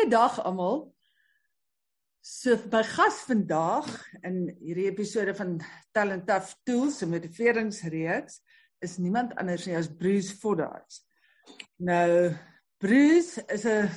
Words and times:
Goeiedag 0.00 0.38
almal. 0.48 0.78
So 2.24 2.56
by 2.72 2.80
gas 2.88 3.18
vandag 3.28 3.84
in 4.24 4.46
hierdie 4.62 4.86
episode 4.88 5.34
van 5.36 5.58
Talent 5.92 6.24
Tough 6.24 6.54
Tools 6.64 7.02
se 7.02 7.08
motiveringsreeks 7.10 8.38
is 8.80 8.96
niemand 8.96 9.34
anders 9.36 9.66
nie 9.68 9.76
as 9.76 9.90
Bruce 9.92 10.32
Foddaars. 10.40 11.02
Nou 11.84 12.32
Bruce 12.80 13.44
is 13.52 13.66
'n 13.66 13.90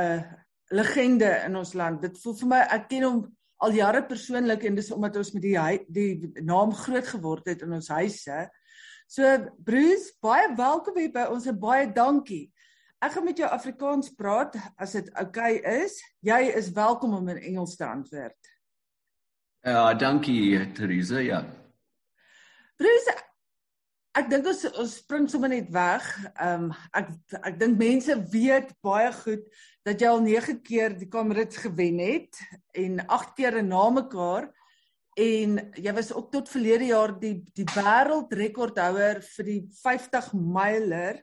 'n 0.00 0.24
legende 0.72 1.44
in 1.44 1.56
ons 1.56 1.74
land. 1.74 2.00
Dit 2.00 2.16
voel 2.22 2.34
vir 2.40 2.48
my 2.48 2.62
ek 2.72 2.88
ken 2.88 3.02
hom 3.02 3.36
al 3.60 3.72
jare 3.72 4.06
persoonlik 4.06 4.64
en 4.64 4.74
dis 4.74 4.90
omdat 4.90 5.16
ons 5.16 5.32
met 5.32 5.42
die 5.42 5.84
die 5.88 6.32
naam 6.40 6.72
groot 6.72 7.06
geword 7.06 7.44
het 7.46 7.60
in 7.60 7.72
ons 7.72 7.88
huise. 7.88 8.48
So 9.06 9.52
Bruce, 9.60 10.16
baie 10.22 10.56
welkom 10.56 10.96
hier 10.96 11.12
by 11.12 11.28
ons 11.28 11.46
en 11.46 11.58
baie 11.60 11.92
dankie. 11.92 12.51
Ek 13.02 13.16
gaan 13.16 13.24
met 13.26 13.40
jou 13.40 13.48
Afrikaans 13.50 14.12
praat 14.14 14.54
as 14.78 14.92
dit 14.94 15.08
oukei 15.18 15.56
okay 15.58 15.80
is. 15.82 15.96
Jy 16.22 16.52
is 16.54 16.68
welkom 16.70 17.16
om 17.16 17.28
in 17.32 17.40
Engels 17.40 17.74
te 17.74 17.82
antwoord. 17.82 18.50
Ja, 19.66 19.94
dankie 19.98 20.60
Teresa, 20.76 21.18
ja. 21.18 21.40
Bruce, 22.78 23.14
ek 24.14 24.28
dink 24.30 24.46
ons 24.46 24.62
ons 24.70 24.94
spring 25.00 25.26
sommer 25.30 25.50
net 25.50 25.72
weg. 25.74 26.06
Ehm 26.36 26.68
um, 26.68 26.76
ek 26.94 27.10
ek 27.50 27.58
dink 27.58 27.80
mense 27.80 28.14
weet 28.30 28.70
baie 28.86 29.08
goed 29.16 29.48
dat 29.82 29.98
jy 29.98 30.10
al 30.12 30.22
9 30.22 30.54
keer 30.62 30.94
die 30.98 31.08
Kamerads 31.10 31.58
gewen 31.64 31.98
het 31.98 32.38
en 32.78 33.00
8 33.02 33.32
keer 33.40 33.58
na 33.66 33.88
mekaar 33.96 34.46
en 35.18 35.58
jy 35.74 35.96
was 35.96 36.12
ook 36.14 36.30
tot 36.36 36.52
verlede 36.54 36.92
jaar 36.92 37.16
die 37.18 37.40
die 37.50 37.66
wêreldrekordhouer 37.74 39.24
vir 39.26 39.50
die 39.50 39.58
50 39.82 40.30
myler. 40.38 41.18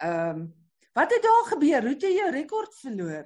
Ehm 0.00 0.40
um, 0.40 0.48
Wat 0.92 1.10
het 1.10 1.22
daar 1.22 1.44
gebeur? 1.46 1.80
Hoe 1.80 1.90
het 1.90 2.02
jy 2.02 2.08
jou 2.08 2.46
verloor? 2.80 3.24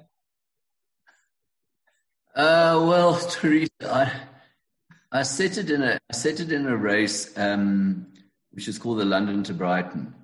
Uh 2.36 2.88
well, 2.88 3.14
Teresa, 3.30 3.70
I 3.82 5.20
I 5.20 5.22
set 5.22 5.56
it 5.56 5.70
in 5.70 5.82
a 5.82 5.98
I 6.10 6.14
set 6.14 6.40
it 6.40 6.52
in 6.52 6.66
a 6.66 6.76
race 6.76 7.32
um 7.36 8.06
which 8.50 8.68
is 8.68 8.78
called 8.78 8.98
the 8.98 9.04
London 9.04 9.42
to 9.44 9.54
Brighton. 9.54 10.14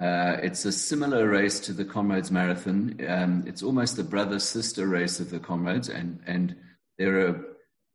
Uh, 0.00 0.38
it's 0.42 0.64
a 0.64 0.72
similar 0.72 1.28
race 1.28 1.60
to 1.60 1.74
the 1.74 1.84
Comrades 1.84 2.30
Marathon. 2.30 2.98
Um, 3.06 3.44
it's 3.46 3.62
almost 3.62 3.96
the 3.96 4.02
brother-sister 4.02 4.86
race 4.86 5.20
of 5.20 5.30
the 5.30 5.38
Comrades, 5.38 5.90
and 5.90 6.20
and 6.26 6.56
there 6.96 7.20
are 7.20 7.44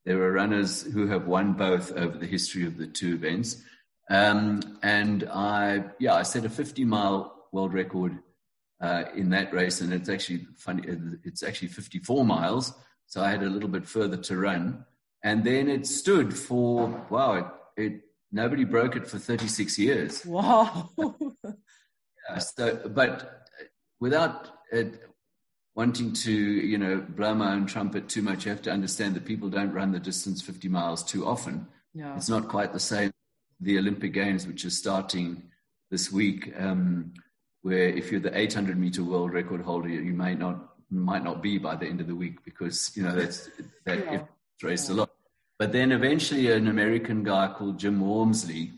there 0.05 0.21
are 0.21 0.31
runners 0.31 0.83
who 0.83 1.07
have 1.07 1.25
won 1.25 1.53
both 1.53 1.91
over 1.93 2.17
the 2.17 2.27
history 2.27 2.65
of 2.65 2.77
the 2.77 2.85
two 2.85 3.15
events. 3.15 3.63
Um, 4.09 4.77
and 4.83 5.27
I 5.33 5.85
yeah 5.99 6.13
I 6.13 6.23
set 6.23 6.45
a 6.45 6.49
50 6.49 6.85
mile 6.85 7.47
world 7.51 7.73
record 7.73 8.19
uh, 8.85 9.03
in 9.15 9.29
that 9.31 9.51
race, 9.51 9.81
and 9.81 9.91
it's 9.91 10.09
actually 10.09 10.45
funny. 10.57 10.83
It's 11.23 11.43
actually 11.43 11.69
54 11.69 12.23
miles, 12.23 12.73
so 13.07 13.21
I 13.21 13.31
had 13.31 13.43
a 13.43 13.49
little 13.49 13.69
bit 13.69 13.85
further 13.85 14.17
to 14.17 14.37
run, 14.37 14.85
and 15.23 15.43
then 15.43 15.67
it 15.69 15.87
stood 15.87 16.35
for 16.37 17.05
wow. 17.09 17.33
It, 17.77 17.83
it 17.83 18.01
nobody 18.31 18.63
broke 18.63 18.95
it 18.95 19.07
for 19.07 19.17
36 19.17 19.79
years. 19.79 20.25
Wow. 20.37 20.89
yeah, 22.29 22.37
so, 22.39 22.89
but 22.89 23.47
without 23.99 24.49
it, 24.71 25.01
wanting 25.75 26.13
to, 26.13 26.31
you 26.31 26.77
know, 26.77 27.05
blow 27.17 27.33
my 27.33 27.53
own 27.53 27.65
trumpet 27.65 28.07
too 28.09 28.21
much, 28.21 28.45
you 28.45 28.51
have 28.51 28.61
to 28.63 28.71
understand 28.71 29.15
that 29.15 29.25
people 29.25 29.49
don't 29.49 29.73
run 29.73 29.91
the 29.91 29.99
distance 29.99 30.41
50 30.41 30.69
miles 30.69 31.03
too 31.03 31.25
often. 31.25 31.67
Yeah. 31.93 32.15
It's 32.15 32.29
not 32.29 32.47
quite 32.47 32.73
the 32.73 32.79
same. 32.79 33.11
The 33.59 33.77
Olympic 33.77 34.13
Games, 34.13 34.47
which 34.47 34.65
is 34.65 34.77
starting 34.77 35.43
this 35.91 36.11
week, 36.11 36.53
um, 36.57 37.13
where 37.65 37.89
if 37.89 38.11
you're 38.11 38.21
the 38.21 38.37
800 38.37 38.77
meter 38.77 39.03
world 39.03 39.33
record 39.33 39.61
holder, 39.61 39.89
you 39.89 40.13
might 40.13 40.37
not 40.37 40.75
might 40.91 41.23
not 41.23 41.41
be 41.41 41.57
by 41.57 41.75
the 41.75 41.87
end 41.87 41.99
of 41.99 42.05
the 42.05 42.13
week 42.13 42.45
because 42.45 42.91
you 42.95 43.01
know 43.01 43.15
that's 43.15 43.49
that 43.85 44.05
yeah. 44.05 44.21
race 44.61 44.87
yeah. 44.87 44.93
a 44.93 44.97
lot. 44.97 45.09
But 45.57 45.71
then 45.71 45.91
eventually, 45.91 46.51
an 46.51 46.67
American 46.67 47.23
guy 47.23 47.51
called 47.57 47.79
Jim 47.79 48.01
Walmsley 48.01 48.73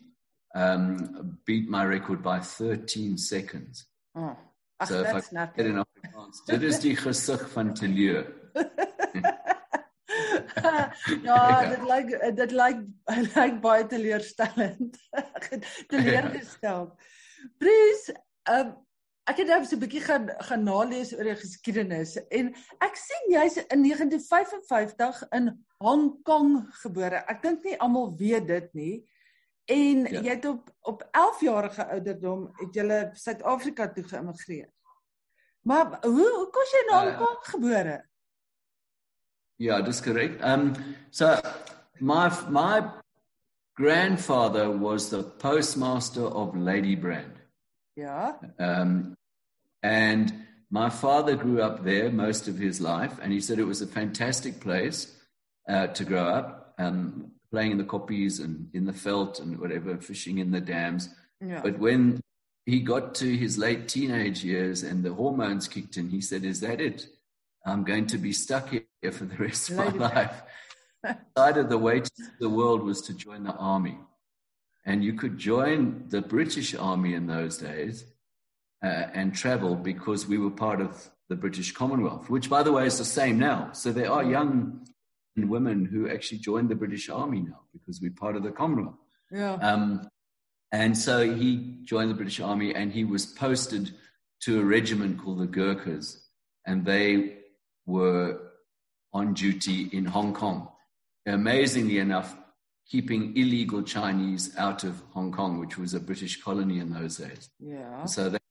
um, 0.55 1.37
beat 1.45 1.69
my 1.69 1.83
record 1.83 2.23
by 2.23 2.39
13 2.39 3.17
seconds. 3.17 3.87
Oh, 4.15 4.37
Ach, 4.79 4.87
so 4.87 5.03
that's 5.03 5.27
if 5.27 5.33
I 5.33 5.35
nothing. 5.41 5.65
in 5.65 5.83
Afrikaans, 5.83 6.45
dit 6.47 6.63
is 6.63 6.79
die 6.79 6.95
gesig 6.95 7.43
van 7.49 7.73
teleur. 7.73 8.23
ja, 11.27 11.73
dit 11.73 11.83
lyk 11.91 12.15
dit 12.39 12.55
lyk 12.61 12.79
lyk 13.35 13.59
baie 13.67 13.83
teleurstellend. 13.91 14.95
Teleurgesteld. 15.91 16.95
Bruce, 17.59 18.15
um, 18.51 18.75
ek 19.27 19.41
het 19.41 19.49
nou 19.49 19.59
so 19.65 19.75
'n 19.75 19.83
bietjie 19.83 20.01
gaan 20.01 20.29
gaan 20.49 20.63
nalees 20.63 21.13
oor 21.13 21.27
die 21.27 21.35
geskiedenis 21.35 22.15
en 22.31 22.53
ek 22.79 22.95
sien 22.95 23.31
jy's 23.33 23.57
in 23.67 23.83
1955 23.83 25.23
in 25.31 25.51
Hong 25.83 26.21
Kong 26.23 26.67
gebore. 26.81 27.23
Ek 27.27 27.41
dink 27.41 27.63
nie 27.63 27.77
almal 27.79 28.15
weet 28.17 28.47
dit 28.47 28.73
nie. 28.73 28.95
En 29.67 30.05
ja. 30.07 30.21
jy 30.21 30.29
het 30.29 30.45
op 30.45 30.71
op 30.81 31.03
11 31.11 31.41
jarige 31.41 31.85
ouderdom 31.85 32.47
het 32.57 32.75
jy 32.75 33.11
Suid-Afrika 33.13 33.87
toe 33.91 34.03
geïmmigreer. 34.03 34.69
Maar 35.61 35.97
hoe 36.01 36.29
hoe 36.35 36.49
kom 36.49 36.69
jy 36.71 36.83
in 36.85 36.93
Hong 36.95 37.11
uh, 37.11 37.17
Kong 37.17 37.39
gebore? 37.51 37.97
Ja, 39.57 39.81
dis 39.81 40.01
korrek. 40.01 40.39
Um 40.41 40.73
so 41.09 41.35
my 41.99 42.29
my 42.49 42.81
grandfather 43.73 44.69
was 44.71 45.09
the 45.09 45.23
postmaster 45.23 46.25
of 46.25 46.55
Lady 46.55 46.95
Brand. 46.95 47.36
Yeah. 47.97 48.33
Um, 48.59 49.15
and 49.81 50.31
my 50.69 50.89
father 50.89 51.35
grew 51.35 51.61
up 51.61 51.83
there 51.83 52.11
most 52.11 52.47
of 52.47 52.57
his 52.57 52.79
life, 52.79 53.13
and 53.21 53.33
he 53.33 53.41
said 53.41 53.57
it 53.57 53.63
was 53.63 53.81
a 53.81 53.87
fantastic 53.87 54.59
place 54.59 55.15
uh, 55.67 55.87
to 55.87 56.05
grow 56.05 56.23
up, 56.23 56.75
um, 56.77 57.31
playing 57.51 57.71
in 57.71 57.77
the 57.77 57.83
koppies 57.83 58.39
and 58.39 58.69
in 58.73 58.85
the 58.85 58.91
veld 58.91 59.39
and 59.39 59.57
whatever, 59.59 59.97
fishing 59.97 60.37
in 60.37 60.51
the 60.51 60.61
dams. 60.61 61.09
Yeah. 61.41 61.61
But 61.63 61.79
when 61.79 62.21
he 62.65 62.81
got 62.81 63.15
to 63.15 63.35
his 63.35 63.57
late 63.57 63.87
teenage 63.87 64.43
years 64.43 64.83
and 64.83 65.03
the 65.03 65.13
hormones 65.13 65.67
kicked 65.67 65.97
in, 65.97 66.09
he 66.09 66.21
said, 66.21 66.43
Is 66.43 66.59
that 66.61 66.79
it? 66.79 67.07
I'm 67.65 67.83
going 67.83 68.07
to 68.07 68.17
be 68.17 68.31
stuck 68.31 68.69
here 68.69 69.11
for 69.11 69.25
the 69.25 69.37
rest 69.37 69.69
of 69.69 69.77
my 69.77 69.89
life. 69.89 70.41
Decided 71.35 71.69
the 71.69 71.77
way 71.77 72.01
to 72.01 72.11
the 72.39 72.49
world 72.49 72.83
was 72.83 73.01
to 73.03 73.13
join 73.13 73.43
the 73.43 73.53
army. 73.53 73.97
And 74.87 75.03
you 75.03 75.13
could 75.13 75.37
join 75.37 76.05
the 76.07 76.21
British 76.21 76.73
Army 76.73 77.13
in 77.13 77.27
those 77.27 77.57
days 77.57 78.05
uh, 78.83 78.87
and 79.13 79.35
travel 79.35 79.75
because 79.75 80.25
we 80.25 80.39
were 80.39 80.49
part 80.49 80.81
of 80.81 81.09
the 81.29 81.35
British 81.35 81.73
Commonwealth, 81.73 82.29
which, 82.29 82.49
by 82.49 82.63
the 82.63 82.71
way, 82.71 82.87
is 82.87 82.97
the 82.97 83.05
same 83.05 83.37
now. 83.37 83.73
So 83.73 83.91
there 83.91 84.11
are 84.11 84.23
young 84.23 84.87
women 85.35 85.85
who 85.85 86.09
actually 86.09 86.39
joined 86.39 86.69
the 86.69 86.75
British 86.75 87.09
Army 87.09 87.41
now 87.41 87.59
because 87.73 88.01
we're 88.01 88.11
part 88.11 88.35
of 88.35 88.43
the 88.43 88.51
Commonwealth. 88.51 88.95
Yeah. 89.29 89.55
Um, 89.55 90.07
and 90.71 90.97
so 90.97 91.35
he 91.35 91.77
joined 91.83 92.09
the 92.09 92.15
British 92.15 92.39
Army 92.39 92.73
and 92.73 92.91
he 92.91 93.03
was 93.03 93.25
posted 93.25 93.93
to 94.41 94.61
a 94.61 94.63
regiment 94.63 95.19
called 95.21 95.39
the 95.39 95.47
Gurkhas, 95.47 96.19
and 96.65 96.85
they 96.85 97.37
were 97.85 98.39
on 99.13 99.33
duty 99.33 99.89
in 99.91 100.05
Hong 100.05 100.33
Kong. 100.33 100.69
Amazingly 101.25 101.97
enough, 101.97 102.37
keeping 102.89 103.35
illegal 103.35 103.83
Chinese 103.83 104.55
out 104.57 104.83
of 104.83 105.01
Hong 105.11 105.31
Kong, 105.31 105.59
which 105.59 105.77
was 105.77 105.93
a 105.93 105.99
British 105.99 106.41
colony 106.41 106.79
in 106.79 106.91
those 106.91 107.17
days. 107.17 107.49
Yeah. 107.59 108.05
So 108.05 108.29
that 108.29 108.41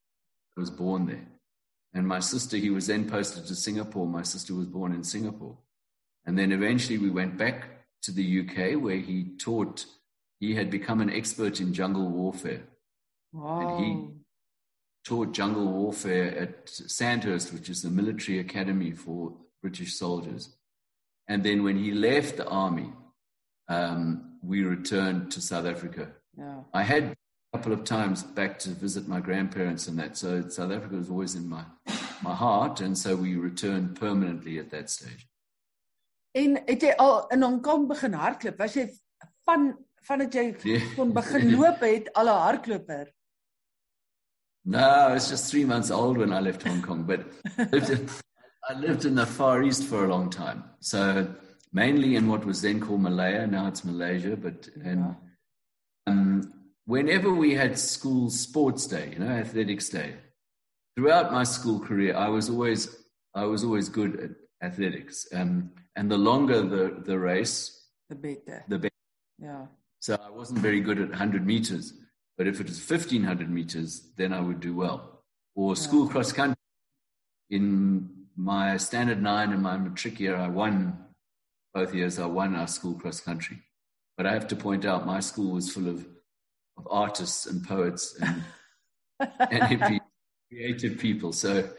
was 0.55 0.69
born 0.69 1.07
there. 1.07 1.27
And 1.93 2.07
my 2.07 2.19
sister, 2.19 2.57
he 2.57 2.69
was 2.69 2.87
then 2.87 3.09
posted 3.09 3.47
to 3.47 3.55
Singapore. 3.55 4.05
My 4.05 4.21
sister 4.21 4.53
was 4.53 4.67
born 4.67 4.93
in 4.93 5.03
Singapore. 5.03 5.57
And 6.25 6.37
then 6.37 6.51
eventually 6.51 6.97
we 6.97 7.09
went 7.09 7.37
back 7.37 7.85
to 8.03 8.11
the 8.11 8.41
UK 8.41 8.81
where 8.81 8.97
he 8.97 9.35
taught, 9.39 9.85
he 10.39 10.53
had 10.53 10.69
become 10.69 11.01
an 11.01 11.09
expert 11.09 11.59
in 11.59 11.73
jungle 11.73 12.07
warfare. 12.07 12.63
Wow. 13.33 13.77
And 13.77 13.85
he 13.85 14.07
taught 15.03 15.33
jungle 15.33 15.65
warfare 15.65 16.37
at 16.37 16.69
Sandhurst, 16.69 17.53
which 17.53 17.69
is 17.69 17.81
the 17.81 17.89
military 17.89 18.39
academy 18.39 18.91
for 18.91 19.33
British 19.61 19.95
soldiers. 19.95 20.55
And 21.27 21.43
then 21.43 21.63
when 21.63 21.77
he 21.77 21.91
left 21.91 22.37
the 22.37 22.47
army, 22.47 22.91
um, 23.69 24.26
we 24.43 24.63
returned 24.63 25.31
to 25.31 25.41
South 25.41 25.65
Africa. 25.65 26.09
Yeah. 26.37 26.61
I 26.73 26.83
had 26.83 27.03
a 27.03 27.57
couple 27.57 27.73
of 27.73 27.83
times 27.83 28.23
back 28.23 28.59
to 28.59 28.69
visit 28.69 29.07
my 29.07 29.19
grandparents 29.19 29.87
and 29.87 29.97
that, 29.99 30.17
so 30.17 30.47
South 30.49 30.71
Africa 30.71 30.95
was 30.95 31.09
always 31.09 31.35
in 31.35 31.47
my 31.49 31.63
my 32.23 32.33
heart, 32.33 32.81
and 32.81 32.97
so 32.97 33.15
we 33.15 33.35
returned 33.35 33.95
permanently 33.95 34.59
at 34.59 34.69
that 34.71 34.89
stage. 34.89 35.27
En 36.31 36.57
het 36.67 36.81
jy 36.81 36.93
al 36.97 37.27
in 37.33 37.41
Hong 37.41 37.61
Kong 37.61 37.87
begin 37.89 38.13
hardloop? 38.13 38.57
Was 38.59 38.75
jy 38.77 38.87
van 39.45 39.71
vandat 40.07 40.33
jy 40.33 40.47
yeah. 40.63 40.87
kon 40.95 41.13
begin 41.13 41.51
loop 41.57 41.81
het 41.81 42.11
al 42.13 42.29
'n 42.29 42.41
hardloper? 42.43 43.05
No, 44.65 44.79
I 44.79 45.13
was 45.13 45.29
just 45.29 45.49
three 45.49 45.65
months 45.65 45.91
old 45.91 46.17
when 46.17 46.33
I 46.33 46.39
left 46.39 46.63
Hong 46.63 46.81
Kong, 46.81 47.03
but 47.03 47.21
I 48.69 48.73
lived 48.73 49.05
in 49.05 49.15
the 49.15 49.25
Far 49.25 49.63
East 49.63 49.83
for 49.83 50.03
a 50.03 50.07
long 50.07 50.29
time. 50.29 50.63
So 50.79 51.27
mainly 51.71 52.15
in 52.15 52.27
what 52.27 52.45
was 52.45 52.61
then 52.61 52.79
called 52.79 53.01
Malaya. 53.01 53.47
Now 53.47 53.67
it's 53.67 53.83
Malaysia. 53.83 54.35
But 54.35 54.69
and 54.83 55.15
um, 56.05 56.53
whenever 56.85 57.33
we 57.33 57.53
had 57.53 57.77
school 57.77 58.29
sports 58.29 58.87
day, 58.87 59.11
you 59.13 59.19
know, 59.19 59.29
athletics 59.29 59.89
day, 59.89 60.15
throughout 60.95 61.31
my 61.31 61.43
school 61.43 61.79
career, 61.79 62.15
I 62.15 62.29
was 62.29 62.49
always 62.49 62.95
I 63.35 63.45
was 63.45 63.63
always 63.63 63.89
good 63.89 64.19
at 64.19 64.31
athletics. 64.67 65.27
Um, 65.33 65.71
and 65.95 66.11
the 66.11 66.17
longer 66.17 66.61
the, 66.61 67.01
the 67.03 67.17
race, 67.17 67.87
the 68.09 68.15
beter. 68.15 68.63
the 68.67 68.79
better. 68.79 68.93
Yeah. 69.39 69.65
So 69.99 70.19
I 70.23 70.29
wasn't 70.29 70.59
very 70.59 70.79
good 70.79 70.99
at 70.99 71.09
100 71.09 71.45
meters. 71.45 71.93
But 72.37 72.47
if 72.47 72.59
it 72.59 72.67
was 72.67 72.79
1500 72.79 73.49
meters, 73.49 74.11
then 74.15 74.31
I 74.31 74.39
would 74.39 74.59
do 74.59 74.75
well. 74.75 75.23
Or 75.55 75.75
school 75.75 76.07
cross 76.07 76.31
country. 76.31 76.55
In 77.49 78.09
my 78.35 78.77
standard 78.77 79.21
nine 79.21 79.51
and 79.51 79.63
my 79.63 79.77
matric 79.77 80.19
year, 80.19 80.35
I 80.35 80.47
won 80.47 81.06
both 81.77 81.93
years. 81.93 82.19
I 82.19 82.25
won 82.25 82.55
our 82.55 82.67
school 82.77 82.95
cross 83.01 83.19
country. 83.29 83.57
But 84.17 84.25
I 84.25 84.33
have 84.33 84.47
to 84.47 84.55
point 84.55 84.83
out, 84.85 85.05
my 85.05 85.19
school 85.19 85.51
was 85.57 85.71
full 85.71 85.87
of, 85.87 85.99
of 86.77 86.87
artists 86.89 87.45
and 87.45 87.63
poets 87.73 88.03
and, 88.19 88.43
and 89.51 90.01
creative 90.49 90.97
people. 90.97 91.31
So 91.33 91.69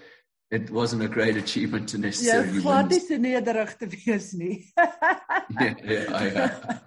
it 0.51 0.71
wasn't 0.71 1.03
a 1.03 1.09
great 1.09 1.37
achievement 1.37 1.89
to 1.91 1.97
Jy 1.97 2.03
necessarily 2.03 2.59
Ja, 2.59 2.63
glad 2.63 2.89
win. 2.89 2.93
nie 2.95 3.07
so 3.07 3.17
nederig 3.17 3.73
te 3.79 3.87
wees 3.95 4.29
nie. 4.35 4.59
Yeah, 5.61 5.75
yeah, 5.85 6.23
yeah. 6.25 6.79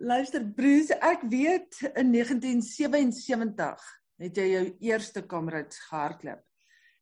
Luister 0.00 0.44
Bruce, 0.44 0.94
ek 1.02 1.26
weet 1.28 1.80
in 1.92 2.12
1977 2.14 3.90
het 4.20 4.38
jy 4.38 4.46
jou 4.54 4.62
eerste 4.92 5.26
Comrades 5.28 5.80
gehardloop. 5.88 6.40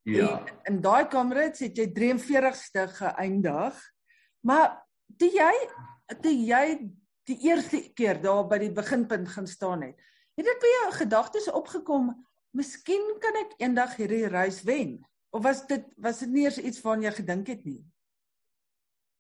Yeah. 0.09 0.41
En 0.65 0.79
in 0.79 0.81
daai 0.83 1.07
Comrades 1.13 1.63
het 1.67 1.79
jy 1.79 1.87
43ste 1.95 2.89
geëindig. 2.97 3.79
Maar 4.41 4.77
toe 5.19 5.31
jy 5.35 5.53
toe 6.23 6.33
jy 6.33 6.65
die 7.29 7.37
eerste 7.49 7.81
keer 7.95 8.21
daar 8.23 8.47
by 8.49 8.59
die 8.63 8.73
beginpunt 8.73 9.29
gaan 9.29 9.47
staan 9.47 9.83
het, 9.83 9.97
het 10.39 10.47
dit 10.47 10.61
by 10.63 10.71
jou 10.75 10.93
gedagtes 11.03 11.51
opgekom, 11.53 12.13
miskien 12.57 13.05
kan 13.21 13.37
ek 13.45 13.57
eendag 13.61 13.97
hierdie 13.99 14.27
reis 14.33 14.63
wen? 14.65 14.99
Of 15.31 15.43
was 15.45 15.67
dit 15.69 15.85
was 16.01 16.23
dit 16.25 16.31
nie 16.33 16.47
eers 16.47 16.59
iets 16.59 16.81
waaraan 16.85 17.03
jy 17.05 17.13
gedink 17.19 17.51
het 17.53 17.65
nie? 17.69 17.83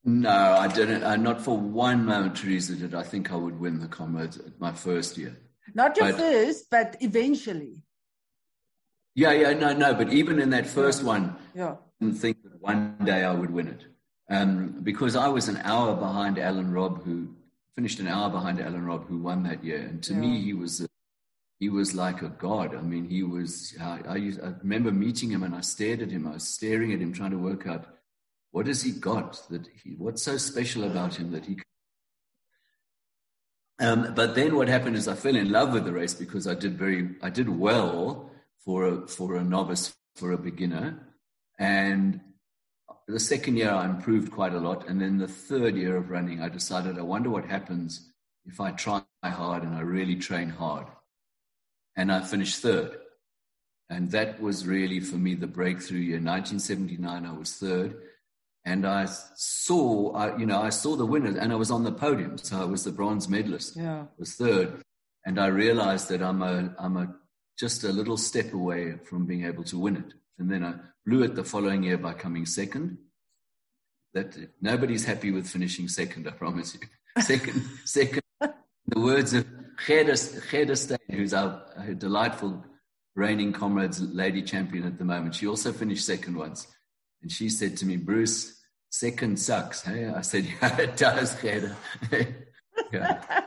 No, 0.08 0.30
I 0.56 0.68
didn't. 0.72 1.02
Uh, 1.02 1.16
not 1.16 1.40
for 1.42 1.58
one 1.58 2.04
moment, 2.06 2.36
Teresa, 2.36 2.74
did 2.74 2.94
I 2.94 3.02
think 3.02 3.30
I 3.30 3.36
would 3.36 3.58
win 3.60 3.80
the 3.80 3.88
comrades 3.88 4.38
at 4.38 4.58
my 4.58 4.72
first 4.72 5.18
year. 5.18 5.34
Not 5.74 5.96
your 5.98 6.12
But- 6.12 6.20
first, 6.20 6.70
but 6.70 6.96
eventually. 7.00 7.82
Yeah, 9.14 9.32
yeah, 9.32 9.52
no, 9.52 9.72
no. 9.74 9.94
But 9.94 10.12
even 10.12 10.38
in 10.40 10.50
that 10.50 10.66
first 10.66 11.02
one, 11.04 11.34
Ja. 11.54 11.72
I 12.00 12.04
didn't 12.04 12.20
think 12.20 12.42
that 12.44 12.60
one 12.62 12.96
day 13.04 13.24
I 13.24 13.34
would 13.34 13.50
win 13.50 13.66
it. 13.68 13.84
Um, 14.30 14.80
because 14.82 15.16
I 15.16 15.28
was 15.28 15.48
an 15.48 15.56
hour 15.64 15.94
behind 15.96 16.38
Alan 16.38 16.72
Robb, 16.72 17.02
who 17.02 17.28
finished 17.74 17.98
an 18.00 18.08
hour 18.08 18.28
behind 18.28 18.60
Alan 18.60 18.84
Robb, 18.84 19.06
who 19.06 19.18
won 19.18 19.42
that 19.44 19.64
year. 19.64 19.78
And 19.78 20.02
to 20.02 20.12
me, 20.12 20.40
he 20.40 20.52
was 20.52 20.82
a, 20.82 20.88
he 21.58 21.68
was 21.68 21.94
like 21.94 22.22
a 22.22 22.28
god. 22.28 22.74
I 22.74 22.82
mean, 22.82 23.08
he 23.08 23.22
was. 23.22 23.74
I, 23.80 24.00
I, 24.06 24.16
used, 24.16 24.40
I 24.42 24.52
remember 24.62 24.92
meeting 24.92 25.30
him, 25.30 25.42
and 25.42 25.54
I 25.54 25.60
stared 25.60 26.02
at 26.02 26.10
him. 26.10 26.26
I 26.26 26.32
was 26.32 26.46
staring 26.46 26.92
at 26.92 27.00
him, 27.00 27.12
trying 27.12 27.30
to 27.30 27.38
work 27.38 27.66
out 27.66 27.86
what 28.50 28.66
has 28.66 28.82
he 28.82 28.92
got 28.92 29.40
that 29.50 29.66
he, 29.82 29.90
what's 29.90 30.22
so 30.22 30.36
special 30.36 30.84
about 30.84 31.16
him 31.16 31.32
that 31.32 31.46
he. 31.46 31.58
Um, 33.80 34.12
but 34.14 34.34
then 34.34 34.56
what 34.56 34.68
happened 34.68 34.96
is 34.96 35.06
I 35.06 35.14
fell 35.14 35.36
in 35.36 35.52
love 35.52 35.72
with 35.72 35.84
the 35.84 35.92
race 35.92 36.14
because 36.14 36.46
I 36.48 36.54
did 36.54 36.76
very, 36.76 37.10
I 37.22 37.30
did 37.30 37.48
well 37.48 38.30
for 38.64 38.86
a, 38.86 39.06
for 39.06 39.36
a 39.36 39.44
novice, 39.44 39.94
for 40.16 40.32
a 40.32 40.38
beginner. 40.38 41.06
And 41.58 42.20
the 43.08 43.20
second 43.20 43.56
year 43.56 43.70
I 43.70 43.86
improved 43.86 44.30
quite 44.30 44.52
a 44.52 44.60
lot. 44.60 44.86
And 44.86 45.00
then 45.00 45.18
the 45.18 45.28
third 45.28 45.76
year 45.76 45.96
of 45.96 46.10
running, 46.10 46.42
I 46.42 46.48
decided, 46.48 46.98
I 46.98 47.02
wonder 47.02 47.30
what 47.30 47.46
happens 47.46 48.12
if 48.44 48.60
I 48.60 48.70
try 48.72 49.02
hard 49.24 49.62
and 49.62 49.74
I 49.74 49.80
really 49.80 50.16
train 50.16 50.50
hard. 50.50 50.86
And 51.96 52.12
I 52.12 52.20
finished 52.20 52.60
third. 52.60 52.96
And 53.90 54.10
that 54.10 54.40
was 54.40 54.66
really 54.66 55.00
for 55.00 55.16
me 55.16 55.34
the 55.34 55.46
breakthrough 55.46 55.98
year. 56.00 56.16
1979, 56.16 57.24
I 57.24 57.32
was 57.32 57.54
third. 57.54 57.96
And 58.66 58.86
I 58.86 59.06
saw, 59.34 60.12
I, 60.12 60.36
you 60.36 60.44
know, 60.44 60.60
I 60.60 60.68
saw 60.68 60.94
the 60.94 61.06
winners 61.06 61.36
and 61.36 61.52
I 61.52 61.56
was 61.56 61.70
on 61.70 61.84
the 61.84 61.92
podium. 61.92 62.36
So 62.36 62.60
I 62.60 62.64
was 62.64 62.84
the 62.84 62.92
bronze 62.92 63.26
medalist 63.26 63.76
Ja. 63.76 64.04
was 64.18 64.34
third, 64.34 64.82
and 65.24 65.40
I 65.40 65.46
realized 65.46 66.10
that 66.10 66.20
I'm 66.20 66.42
a 66.42 66.74
I'm 66.78 66.98
a 66.98 67.14
just 67.58 67.84
a 67.84 67.88
little 67.88 68.18
step 68.18 68.52
away 68.52 68.98
from 69.04 69.24
being 69.24 69.46
able 69.46 69.64
to 69.64 69.78
win 69.78 69.96
it. 69.96 70.12
And 70.38 70.50
then 70.50 70.64
I 70.64 70.74
blew 71.04 71.22
it 71.22 71.34
the 71.34 71.44
following 71.44 71.82
year 71.82 71.98
by 71.98 72.14
coming 72.14 72.46
second. 72.46 72.98
That 74.14 74.36
nobody's 74.60 75.04
happy 75.04 75.30
with 75.30 75.48
finishing 75.48 75.88
second, 75.88 76.26
I 76.28 76.32
promise 76.32 76.74
you. 76.74 76.80
Second, 77.22 77.64
second. 77.84 78.22
the 78.40 79.00
words 79.00 79.34
of 79.34 79.44
Gerda 79.84 80.16
Steyn, 80.16 80.98
who's 81.10 81.34
our, 81.34 81.62
our 81.76 81.94
delightful 81.94 82.64
reigning 83.18 83.52
comrades 83.52 84.00
lady 84.00 84.42
champion 84.42 84.86
at 84.86 84.98
the 84.98 85.04
moment. 85.04 85.34
She 85.34 85.46
also 85.48 85.72
finished 85.72 86.06
second 86.06 86.36
once, 86.36 86.68
and 87.20 87.30
she 87.30 87.48
said 87.48 87.76
to 87.78 87.86
me, 87.86 87.96
"Bruce, 87.96 88.62
second 88.90 89.38
sucks." 89.38 89.82
Hey, 89.82 90.06
I 90.06 90.20
said, 90.20 90.44
"Yeah, 90.62 90.78
it 90.78 90.96
does, 90.96 91.34
Gerda." 91.34 91.76
yeah. 92.92 93.44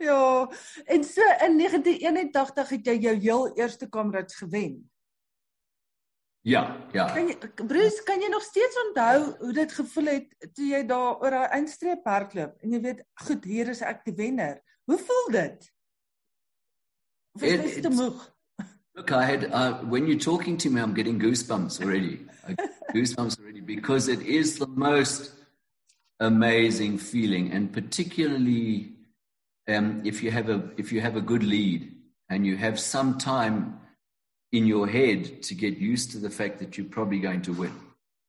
ja, 0.00 0.50
en 0.86 1.04
so 1.04 1.22
in 1.46 1.58
1981 1.58 2.68
het 2.68 2.86
jy 2.86 2.98
jou 2.98 3.16
heel 3.20 3.56
eerste 3.56 3.88
Comrades 3.88 4.34
gewen. 4.34 4.90
Yeah, 6.44 6.74
yeah. 6.92 7.08
Kan 7.14 7.30
jy 7.30 7.36
Bruce, 7.64 8.02
kan 8.04 8.20
jy 8.20 8.28
nog 8.28 8.42
steeds 8.44 8.76
onthou 8.88 9.20
hoe 9.40 9.52
dit 9.56 9.72
gevoel 9.72 10.10
het 10.12 10.34
toe 10.52 10.66
jy 10.68 10.82
daar 10.86 11.14
oor 11.22 11.32
daai 11.32 11.54
eindstreep 11.56 12.04
hardloop 12.04 12.58
en 12.60 12.74
jy 12.76 12.80
weet, 12.84 13.00
goed, 13.24 13.46
hier 13.48 13.70
is 13.72 13.80
ek 13.80 14.02
die 14.04 14.12
wenner. 14.18 14.58
Hoe 14.84 14.98
voel 15.00 15.30
dit? 15.32 15.70
Of 17.34 17.42
is 17.48 17.52
It- 17.54 17.64
jy 17.78 17.80
te 17.88 17.92
moeg? 17.94 18.26
Look, 18.94 19.10
I 19.10 19.24
had 19.24 19.44
uh, 19.50 19.80
when 19.90 20.06
you're 20.06 20.20
talking 20.20 20.56
to 20.58 20.70
me, 20.70 20.80
I'm 20.80 20.94
getting 20.94 21.18
goosebumps 21.18 21.80
already. 21.82 22.20
Goosebumps 22.94 23.40
already 23.40 23.60
because 23.60 24.06
it 24.06 24.20
is 24.22 24.58
the 24.58 24.68
most 24.68 25.32
amazing 26.20 26.98
feeling, 27.00 27.50
and 27.52 27.72
particularly 27.72 28.92
um, 29.66 30.00
if 30.04 30.22
you 30.22 30.30
have 30.30 30.48
a 30.48 30.70
if 30.76 30.92
you 30.92 31.00
have 31.00 31.16
a 31.16 31.20
good 31.20 31.42
lead 31.42 31.90
and 32.30 32.46
you 32.46 32.56
have 32.56 32.78
some 32.78 33.18
time 33.18 33.80
in 34.54 34.66
your 34.66 34.86
head 34.86 35.42
to 35.42 35.54
get 35.54 35.78
used 35.78 36.12
to 36.12 36.18
the 36.18 36.30
fact 36.30 36.60
that 36.60 36.78
you're 36.78 36.86
probably 36.86 37.18
going 37.18 37.42
to 37.42 37.52
win. 37.52 37.72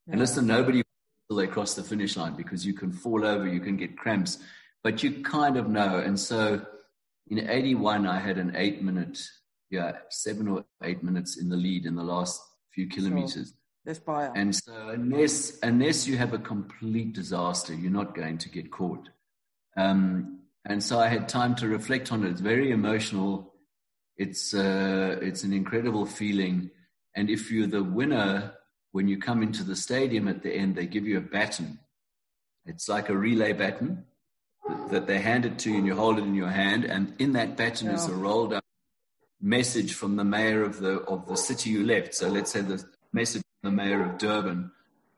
And 0.09 0.19
listen, 0.19 0.47
nobody 0.47 0.81
will 1.29 1.37
they 1.37 1.47
cross 1.47 1.75
the 1.75 1.83
finish 1.83 2.17
line 2.17 2.35
because 2.35 2.65
you 2.65 2.73
can 2.73 2.91
fall 2.91 3.23
over, 3.23 3.47
you 3.47 3.59
can 3.59 3.77
get 3.77 3.95
cramps, 3.95 4.39
but 4.83 5.03
you 5.03 5.23
kind 5.23 5.55
of 5.55 5.69
know. 5.69 5.99
And 5.99 6.19
so 6.19 6.65
in 7.27 7.47
81, 7.47 8.07
I 8.07 8.19
had 8.19 8.39
an 8.39 8.53
eight 8.55 8.81
minute, 8.81 9.21
yeah, 9.69 9.97
seven 10.09 10.47
or 10.47 10.65
eight 10.83 11.03
minutes 11.03 11.37
in 11.37 11.49
the 11.49 11.55
lead 11.55 11.85
in 11.85 11.95
the 11.95 12.03
last 12.03 12.41
few 12.71 12.87
kilometers. 12.87 13.53
Baie. 13.99 14.31
And 14.35 14.55
so 14.55 14.89
unless 14.89 15.59
unless 15.61 16.07
you 16.07 16.17
have 16.17 16.33
a 16.33 16.39
complete 16.39 17.13
disaster, 17.13 17.71
you're 17.73 17.91
not 17.91 18.15
going 18.15 18.39
to 18.39 18.49
get 18.49 18.71
caught. 18.71 19.09
Um, 19.77 20.39
and 20.65 20.83
so 20.83 20.99
I 20.99 21.07
had 21.07 21.29
time 21.29 21.53
to 21.55 21.67
reflect 21.67 22.11
on 22.11 22.23
it. 22.23 22.31
It's 22.31 22.41
very 22.41 22.71
emotional. 22.71 23.53
It's 24.17 24.53
uh, 24.53 25.19
it's 25.21 25.43
an 25.43 25.53
incredible 25.53 26.05
feeling. 26.05 26.71
And 27.15 27.29
if 27.29 27.51
you're 27.51 27.67
the 27.67 27.83
winner, 27.83 28.53
when 28.91 29.07
you 29.07 29.17
come 29.17 29.43
into 29.43 29.63
the 29.63 29.75
stadium 29.75 30.27
at 30.27 30.41
the 30.41 30.53
end, 30.53 30.75
they 30.75 30.85
give 30.85 31.05
you 31.05 31.17
a 31.17 31.21
baton. 31.21 31.79
It's 32.65 32.87
like 32.89 33.09
a 33.09 33.17
relay 33.17 33.53
baton 33.53 34.05
that- 34.89 35.07
they 35.07 35.19
hand 35.19 35.45
it 35.45 35.59
to 35.59 35.69
you, 35.69 35.77
and 35.77 35.85
you 35.85 35.95
hold 35.95 36.17
it 36.17 36.23
in 36.23 36.35
your 36.35 36.49
hand. 36.49 36.85
And 36.85 37.13
in 37.19 37.33
that 37.33 37.55
baton 37.57 37.89
is 37.89 38.07
a 38.07 38.13
rolled 38.13 38.53
up 38.53 38.63
message 39.41 39.93
from 39.93 40.15
the 40.15 40.23
mayor 40.23 40.63
of 40.63 40.79
the 40.79 41.01
of 41.01 41.27
the 41.27 41.35
city 41.35 41.69
you 41.71 41.83
left. 41.83 42.15
So 42.15 42.29
let's 42.29 42.51
say 42.51 42.61
the 42.61 42.83
message 43.11 43.43
from 43.61 43.75
the 43.75 43.83
mayor 43.83 44.01
of 44.03 44.17
Durban 44.17 44.71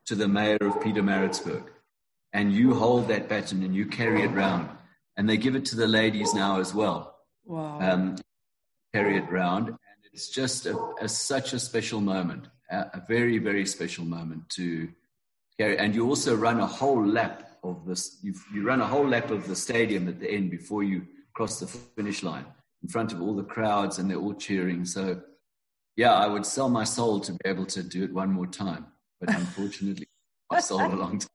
to 0.06 0.14
the 0.14 0.28
mayor 0.28 0.58
of 0.60 0.80
Pietermaritzburg, 0.80 1.64
and 2.32 2.52
you 2.52 2.74
hold 2.74 3.08
that 3.08 3.28
baton 3.28 3.62
and 3.62 3.74
you 3.74 3.86
carry 3.86 4.22
it 4.22 4.30
round, 4.30 4.68
and 5.16 5.28
they 5.28 5.36
give 5.36 5.54
it 5.54 5.64
to 5.66 5.76
the 5.76 5.86
ladies 5.86 6.34
now 6.34 6.58
as 6.60 6.74
well. 6.74 7.16
Wow. 7.44 7.80
Um, 7.80 8.16
carry 8.94 9.16
it 9.18 9.30
round, 9.30 9.68
and 9.68 9.76
it's 10.12 10.28
just 10.28 10.66
a, 10.66 10.76
a, 11.00 11.08
such 11.08 11.52
a 11.52 11.58
special 11.58 12.00
moment, 12.00 12.48
a, 12.70 12.76
a 12.94 13.02
very 13.08 13.38
very 13.38 13.66
special 13.66 14.04
moment 14.04 14.48
to 14.50 14.88
carry. 15.58 15.78
And 15.78 15.94
you 15.94 16.06
also 16.06 16.34
run 16.34 16.60
a 16.60 16.66
whole 16.66 17.04
lap 17.04 17.58
of 17.62 17.84
this. 17.86 18.18
You 18.22 18.64
run 18.64 18.80
a 18.80 18.86
whole 18.86 19.06
lap 19.06 19.30
of 19.30 19.46
the 19.48 19.56
stadium 19.56 20.08
at 20.08 20.20
the 20.20 20.30
end 20.30 20.50
before 20.50 20.82
you 20.82 21.06
cross 21.34 21.60
the 21.60 21.66
finish 21.66 22.22
line 22.22 22.46
in 22.82 22.88
front 22.88 23.12
of 23.12 23.20
all 23.20 23.34
the 23.34 23.44
crowds, 23.44 23.98
and 23.98 24.10
they're 24.10 24.18
all 24.18 24.34
cheering. 24.34 24.84
So, 24.84 25.20
yeah, 25.96 26.14
I 26.14 26.26
would 26.26 26.46
sell 26.46 26.68
my 26.68 26.84
soul 26.84 27.20
to 27.20 27.32
be 27.32 27.38
able 27.44 27.66
to 27.66 27.82
do 27.82 28.04
it 28.04 28.12
one 28.12 28.30
more 28.30 28.46
time, 28.46 28.86
but 29.20 29.34
unfortunately, 29.34 30.06
I 30.50 30.60
sold 30.60 30.92
a 30.92 30.96
long 30.96 31.18
time. 31.18 31.28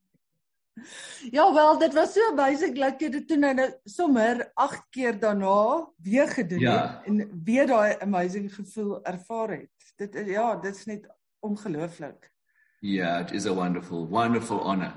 Ja 1.31 1.53
wel, 1.53 1.77
dit 1.77 1.93
was 1.93 2.13
so 2.13 2.31
amazing 2.31 2.77
dat 2.79 2.99
jy 3.01 3.09
dit 3.13 3.27
toe 3.27 3.37
nou 3.37 3.53
nou 3.53 3.69
sommer 3.83 4.51
8 4.53 4.87
keer 4.89 5.19
daarna 5.19 5.87
weer 6.01 6.27
gedoen 6.27 6.59
Ja. 6.59 6.75
het 6.97 7.07
en 7.07 7.41
weer 7.43 7.67
daai 7.67 7.95
amazing 7.99 8.53
gevoel 8.53 9.03
ervaar 9.05 9.49
het. 9.49 9.93
Dit 9.95 10.17
ja, 10.25 10.55
dit 10.55 10.75
is 10.75 10.85
net 10.85 11.07
ongelooflik. 11.39 12.31
Yeah, 12.79 13.21
it 13.21 13.31
is 13.31 13.45
a 13.45 13.53
wonderful, 13.53 14.07
wonderful 14.07 14.59
honor. 14.59 14.93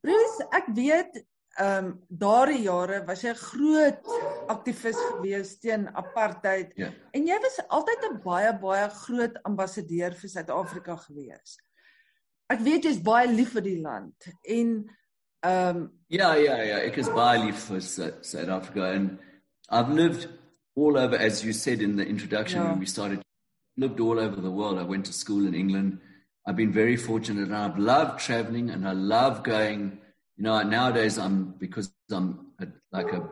Bruce, 0.00 0.46
ek 0.50 0.66
weet 0.74 1.24
ehm 1.54 1.84
um, 1.84 1.90
daardie 2.08 2.62
jare 2.64 3.04
was 3.06 3.20
jy 3.22 3.30
'n 3.30 3.34
groot 3.38 4.08
aktivis 4.50 4.96
gewees 5.10 5.58
teen 5.58 5.88
apartheid. 5.94 6.72
Ja. 6.76 6.90
En 7.12 7.26
jy 7.26 7.38
was 7.40 7.60
altyd 7.68 8.02
'n 8.10 8.20
baie 8.24 8.52
baie 8.58 8.88
groot 8.90 9.42
ambassadeur 9.42 10.14
vir 10.14 10.28
Suid-Afrika 10.30 10.96
gewees. 10.96 11.58
Ek 12.52 12.60
weet 12.60 12.84
jy's 12.84 13.00
baie 13.02 13.28
lief 13.30 13.54
vir 13.56 13.64
die 13.64 13.80
land 13.82 14.30
en 14.44 14.72
um, 15.44 15.90
Ja, 16.08 16.34
ja, 16.36 16.56
ja, 16.62 16.78
ek 16.84 16.98
is 17.00 17.08
baie 17.08 17.40
lief 17.46 17.68
vir 17.70 17.80
South 17.82 18.48
Africa 18.48 18.92
and 18.92 19.18
I've 19.70 19.90
lived 19.90 20.28
all 20.76 20.98
over 20.98 21.16
as 21.16 21.44
you 21.44 21.52
said 21.52 21.80
in 21.80 21.96
the 21.96 22.06
introduction 22.06 22.60
yeah. 22.60 22.70
when 22.70 22.80
we 22.80 22.86
started 22.86 23.24
lived 23.76 24.00
all 24.00 24.18
over 24.18 24.40
the 24.40 24.50
world. 24.50 24.78
I 24.78 24.82
went 24.82 25.06
to 25.06 25.12
school 25.12 25.46
in 25.46 25.54
England. 25.54 25.98
I've 26.46 26.56
been 26.56 26.72
very 26.72 26.96
fortunate 26.96 27.44
and 27.44 27.56
I've 27.56 27.78
loved 27.78 28.20
traveling 28.20 28.70
and 28.70 28.86
I 28.86 28.92
love 28.92 29.42
going. 29.42 29.98
You 30.36 30.44
know, 30.44 30.62
nowadays 30.62 31.18
I'm, 31.18 31.54
because 31.58 31.92
I'm 32.10 32.52
a, 32.60 32.66
like 32.92 33.12
a, 33.12 33.28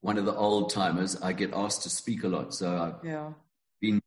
one 0.00 0.18
of 0.18 0.24
the 0.24 0.34
old 0.34 0.70
timers, 0.70 1.20
I 1.22 1.32
get 1.32 1.52
asked 1.52 1.82
to 1.82 1.90
speak 1.90 2.24
a 2.24 2.28
lot. 2.28 2.54
So 2.54 2.76
I've 2.76 3.06
yeah. 3.06 3.32
been 3.80 4.02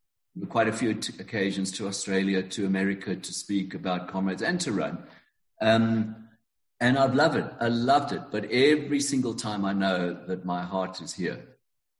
quite 0.49 0.67
a 0.67 0.73
few 0.73 0.93
t- 0.93 1.13
occasions 1.19 1.71
to 1.73 1.87
Australia, 1.87 2.41
to 2.43 2.65
America 2.65 3.15
to 3.15 3.33
speak 3.33 3.73
about 3.73 4.07
comrades 4.07 4.41
and 4.41 4.59
to 4.61 4.71
run. 4.71 5.03
Um, 5.61 6.27
and 6.79 6.97
I've 6.97 7.15
loved 7.15 7.35
it. 7.37 7.45
I 7.59 7.67
loved 7.67 8.13
it. 8.13 8.21
But 8.31 8.45
every 8.51 9.01
single 9.01 9.33
time 9.33 9.65
I 9.65 9.73
know 9.73 10.17
that 10.27 10.45
my 10.45 10.63
heart 10.63 11.01
is 11.01 11.13
here. 11.13 11.43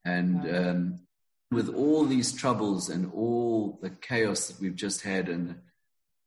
And 0.04 0.56
um, 0.56 1.00
with 1.50 1.68
all 1.68 2.04
these 2.04 2.32
troubles 2.32 2.88
and 2.88 3.10
all 3.12 3.78
the 3.82 3.90
chaos 3.90 4.48
that 4.48 4.60
we've 4.60 4.76
just 4.76 5.02
had 5.02 5.28
and 5.28 5.56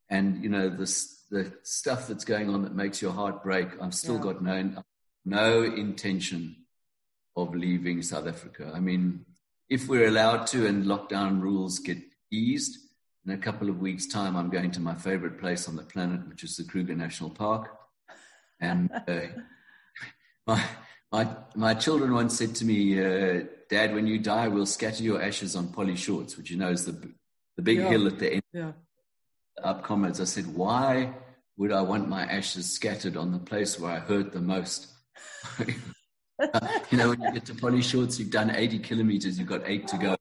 and 0.10 0.44
you 0.44 0.50
know 0.50 0.70
this 0.70 1.24
the 1.32 1.52
stuff 1.64 2.08
that's 2.08 2.26
going 2.26 2.50
on 2.50 2.64
that 2.64 2.76
makes 2.76 3.02
your 3.02 3.14
heart 3.14 3.42
break 3.42 3.68
i've 3.82 3.94
still 3.94 4.16
yeah. 4.16 4.22
got 4.22 4.44
no 4.44 4.84
no 5.26 5.64
intention 5.64 6.56
of 7.36 7.56
leaving 7.56 8.02
south 8.02 8.28
africa 8.28 8.72
i 8.76 8.80
mean 8.80 9.26
if 9.74 9.88
we're 9.88 10.08
allowed 10.08 10.46
to 10.48 10.68
and 10.68 10.86
lockdown 10.86 11.42
rules 11.42 11.80
get 11.80 11.98
eased 12.32 12.78
in 13.26 13.34
a 13.34 13.38
couple 13.38 13.70
of 13.70 13.80
weeks 13.80 14.06
time 14.06 14.36
i'm 14.36 14.50
going 14.50 14.72
to 14.72 14.80
my 14.80 14.96
favorite 14.96 15.38
place 15.40 15.68
on 15.68 15.76
the 15.76 15.84
planet 15.84 16.28
which 16.28 16.44
is 16.44 16.58
the 16.58 16.64
kruger 16.64 16.96
national 16.96 17.30
park 17.30 17.64
and 18.60 18.90
uh, 19.08 19.22
my 20.48 20.64
my 21.12 21.28
my 21.56 21.74
children 21.74 22.14
once 22.14 22.38
said 22.38 22.54
to 22.56 22.66
me 22.66 22.80
uh, 23.00 23.44
dad 23.70 23.94
when 23.94 24.08
you 24.08 24.18
die 24.20 24.48
we'll 24.48 24.66
scatter 24.66 25.04
your 25.04 25.22
ashes 25.22 25.56
on 25.56 25.68
polly 25.68 25.96
shorts 25.96 26.38
which 26.38 26.50
you 26.52 26.58
know 26.58 26.70
is 26.70 26.86
the 26.86 26.96
the 27.58 27.62
big 27.62 27.78
yeah. 27.78 27.90
hill 27.90 28.08
at 28.08 28.20
the 28.20 28.34
end 28.34 28.44
yeah 28.54 28.72
up 29.62 29.84
comrades. 29.84 30.22
I 30.22 30.26
said, 30.26 30.48
why 30.48 31.14
would 31.58 31.72
I 31.72 31.82
want 31.82 32.10
my 32.10 32.24
ashes 32.24 32.72
scattered 32.72 33.18
on 33.18 33.32
the 33.32 33.40
place 33.40 33.80
where 33.80 33.92
I 33.92 34.00
hurt 34.00 34.32
the 34.32 34.42
most? 34.42 34.88
you 36.92 36.98
know, 36.98 37.10
when 37.10 37.22
you 37.22 37.32
get 37.32 37.46
to 37.46 37.56
Polly 37.56 37.82
Shorts, 37.82 38.20
you've 38.20 38.30
done 38.30 38.52
80 38.52 38.80
kilometers, 38.80 39.38
you've 39.40 39.48
got 39.48 39.62
eight 39.66 39.88
to 39.90 39.98
go. 39.98 40.16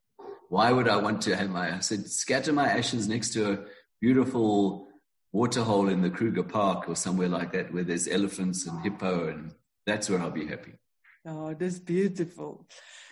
Why 0.48 0.70
would 0.70 0.88
I 0.88 0.96
want 0.96 1.22
to 1.22 1.36
have 1.36 1.50
my, 1.50 1.74
I 1.74 1.80
said, 1.80 2.06
scatter 2.06 2.52
my 2.52 2.68
ashes 2.68 3.08
next 3.08 3.30
to 3.34 3.52
a 3.52 3.58
beautiful 4.00 4.88
waterhole 5.32 5.88
in 5.88 6.02
the 6.02 6.10
Kruger 6.10 6.42
Park 6.42 6.88
or 6.88 6.96
somewhere 6.96 7.28
like 7.28 7.52
that 7.52 7.72
where 7.72 7.84
there's 7.84 8.06
elephants 8.06 8.66
and 8.66 8.80
hippo 8.82 9.28
and 9.28 9.52
that's 9.86 10.10
where 10.10 10.20
I'll 10.20 10.30
be 10.30 10.46
happy. 10.46 10.74
Oh, 11.24 11.54
that's 11.54 11.78
beautiful. 11.78 12.66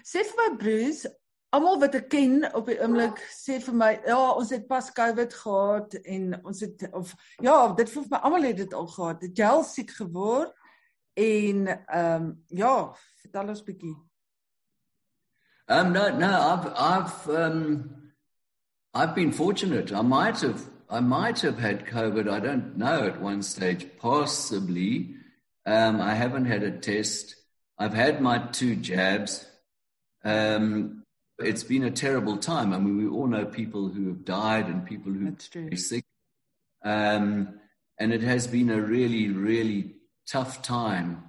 Sê 0.04 0.24
vir 0.24 0.36
my 0.36 0.56
Bruce, 0.58 1.06
Almal 1.50 1.80
wat 1.82 1.96
ek 1.98 2.04
ken 2.12 2.44
op 2.54 2.68
die 2.70 2.76
oomblik 2.78 3.18
sê 3.34 3.56
vir 3.58 3.74
my, 3.74 3.88
ja, 4.06 4.18
ons 4.38 4.52
het 4.54 4.68
pas 4.68 4.86
COVID 4.94 5.32
gehad 5.34 5.96
en 5.98 6.36
ons 6.46 6.60
het 6.62 6.84
of 6.94 7.10
ja, 7.42 7.56
dit 7.74 7.90
voel 7.90 8.04
vir 8.04 8.12
my 8.12 8.20
almal 8.28 8.46
het 8.46 8.60
dit 8.60 8.76
al 8.78 8.86
gehad. 8.92 9.24
Het 9.26 9.42
jy 9.42 9.48
al 9.56 9.64
siek 9.66 9.90
geword? 9.96 10.52
En 11.14 11.66
ehm 11.66 12.22
um, 12.22 12.44
ja, 12.46 12.94
vertel 13.22 13.48
ons 13.48 13.64
bietjie. 13.64 13.96
Um 15.68 15.92
no 15.92 16.08
no 16.18 16.30
I've 16.52 16.72
I've 16.76 17.28
um 17.28 18.12
I've 18.94 19.14
been 19.14 19.32
fortunate. 19.32 19.92
I 19.92 20.02
might 20.02 20.40
have 20.40 20.68
I 20.88 21.00
might 21.00 21.40
have 21.40 21.58
had 21.58 21.86
COVID. 21.86 22.28
I 22.28 22.40
don't 22.40 22.76
know 22.76 23.06
at 23.06 23.20
one 23.20 23.42
stage 23.42 23.86
possibly. 23.98 25.14
Um 25.66 26.00
I 26.00 26.14
haven't 26.14 26.46
had 26.46 26.62
a 26.62 26.70
test. 26.70 27.36
I've 27.78 27.94
had 27.94 28.20
my 28.20 28.38
two 28.38 28.76
jabs. 28.76 29.46
Um 30.24 31.00
it's 31.38 31.64
been 31.64 31.84
a 31.84 31.90
terrible 31.90 32.36
time. 32.36 32.72
I 32.72 32.78
mean, 32.78 32.98
we 32.98 33.08
all 33.08 33.26
know 33.26 33.46
people 33.46 33.88
who 33.88 34.08
have 34.08 34.24
died 34.24 34.66
and 34.66 34.84
people 34.84 35.12
who 35.12 35.34
are 35.72 35.76
sick. 35.76 36.04
Um, 36.84 37.60
and 37.98 38.12
it 38.12 38.22
has 38.22 38.46
been 38.46 38.70
a 38.70 38.80
really, 38.80 39.28
really 39.28 39.94
tough 40.30 40.62
time 40.62 41.22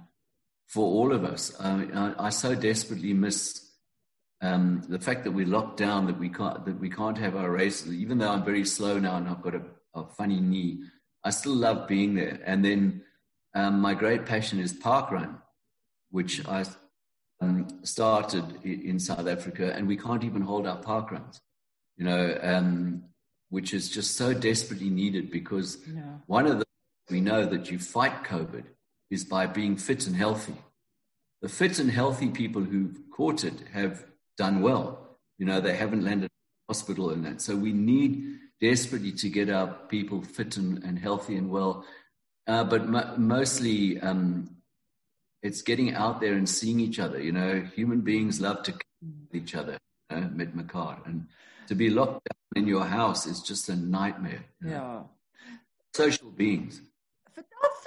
for 0.66 0.84
all 0.84 1.12
of 1.12 1.24
us. 1.24 1.54
I, 1.60 1.88
I, 1.94 2.26
I 2.26 2.28
so 2.30 2.54
desperately 2.54 3.12
miss 3.12 3.70
um, 4.40 4.82
the 4.88 4.98
fact 4.98 5.24
that 5.24 5.32
we're 5.32 5.46
locked 5.46 5.76
down, 5.76 6.06
that 6.06 6.18
we 6.18 6.28
can't 6.28 6.64
that 6.64 6.80
we 6.80 6.90
can't 6.90 7.18
have 7.18 7.36
our 7.36 7.50
races. 7.50 7.92
Even 7.92 8.18
though 8.18 8.30
I'm 8.30 8.44
very 8.44 8.64
slow 8.64 8.98
now 8.98 9.16
and 9.16 9.28
I've 9.28 9.42
got 9.42 9.54
a, 9.54 9.62
a 9.94 10.04
funny 10.04 10.40
knee, 10.40 10.80
I 11.22 11.30
still 11.30 11.54
love 11.54 11.86
being 11.86 12.14
there. 12.14 12.40
And 12.44 12.64
then 12.64 13.02
um, 13.54 13.80
my 13.80 13.94
great 13.94 14.26
passion 14.26 14.58
is 14.58 14.72
parkrun, 14.72 15.38
which 16.10 16.46
I 16.48 16.64
um, 17.40 17.68
started 17.82 18.44
in 18.64 18.98
South 18.98 19.28
Africa, 19.28 19.72
and 19.74 19.86
we 19.86 19.96
can't 19.96 20.24
even 20.24 20.42
hold 20.42 20.66
our 20.66 20.78
park 20.78 21.12
runs, 21.12 21.40
you 21.96 22.04
know, 22.04 22.38
um, 22.42 23.04
which 23.50 23.74
is 23.74 23.90
just 23.90 24.16
so 24.16 24.32
desperately 24.32 24.90
needed 24.90 25.30
because 25.30 25.78
one 26.26 26.46
of 26.46 26.58
the 26.58 26.64
we 27.10 27.20
know 27.20 27.44
that 27.44 27.70
you 27.70 27.78
fight 27.78 28.24
COVID 28.24 28.64
is 29.12 29.24
by 29.24 29.46
being 29.46 29.76
fit 29.76 30.06
and 30.06 30.16
healthy. 30.16 30.54
The 31.42 31.48
fit 31.48 31.78
and 31.78 31.90
healthy 31.90 32.28
people 32.28 32.62
who've 32.62 32.98
caught 33.14 33.44
it 33.44 33.54
have 33.72 34.04
done 34.38 34.62
well. 34.62 35.18
You 35.38 35.46
know, 35.46 35.60
they 35.60 35.76
haven't 35.76 36.04
landed 36.04 36.24
in 36.24 36.30
hospital 36.68 37.10
and 37.10 37.24
that. 37.26 37.42
So 37.42 37.54
we 37.54 37.72
need 37.72 38.38
desperately 38.60 39.12
to 39.12 39.28
get 39.28 39.50
our 39.50 39.66
people 39.66 40.22
fit 40.22 40.56
and, 40.56 40.82
and 40.82 40.98
healthy 40.98 41.36
and 41.36 41.50
well. 41.50 41.84
Uh, 42.46 42.64
but 42.64 42.88
mo- 42.88 43.14
mostly 43.18 44.00
um, 44.00 44.56
it's 45.42 45.60
getting 45.60 45.94
out 45.94 46.20
there 46.20 46.34
and 46.34 46.48
seeing 46.48 46.80
each 46.80 46.98
other. 46.98 47.20
You 47.20 47.32
know, 47.32 47.60
human 47.74 48.00
beings 48.00 48.40
love 48.40 48.62
to 48.62 48.72
with 48.72 49.42
each 49.42 49.54
other, 49.54 49.78
you 50.10 50.20
know, 50.20 50.28
met. 50.32 50.48
And 51.04 51.26
to 51.66 51.74
be 51.74 51.90
locked 51.90 52.28
down 52.28 52.62
in 52.62 52.68
your 52.68 52.84
house 52.84 53.26
is 53.26 53.42
just 53.42 53.68
a 53.68 53.76
nightmare. 53.76 54.44
You 54.62 54.70
know? 54.70 54.74
Yeah. 54.74 55.02
Social 55.92 56.30
beings. 56.30 56.80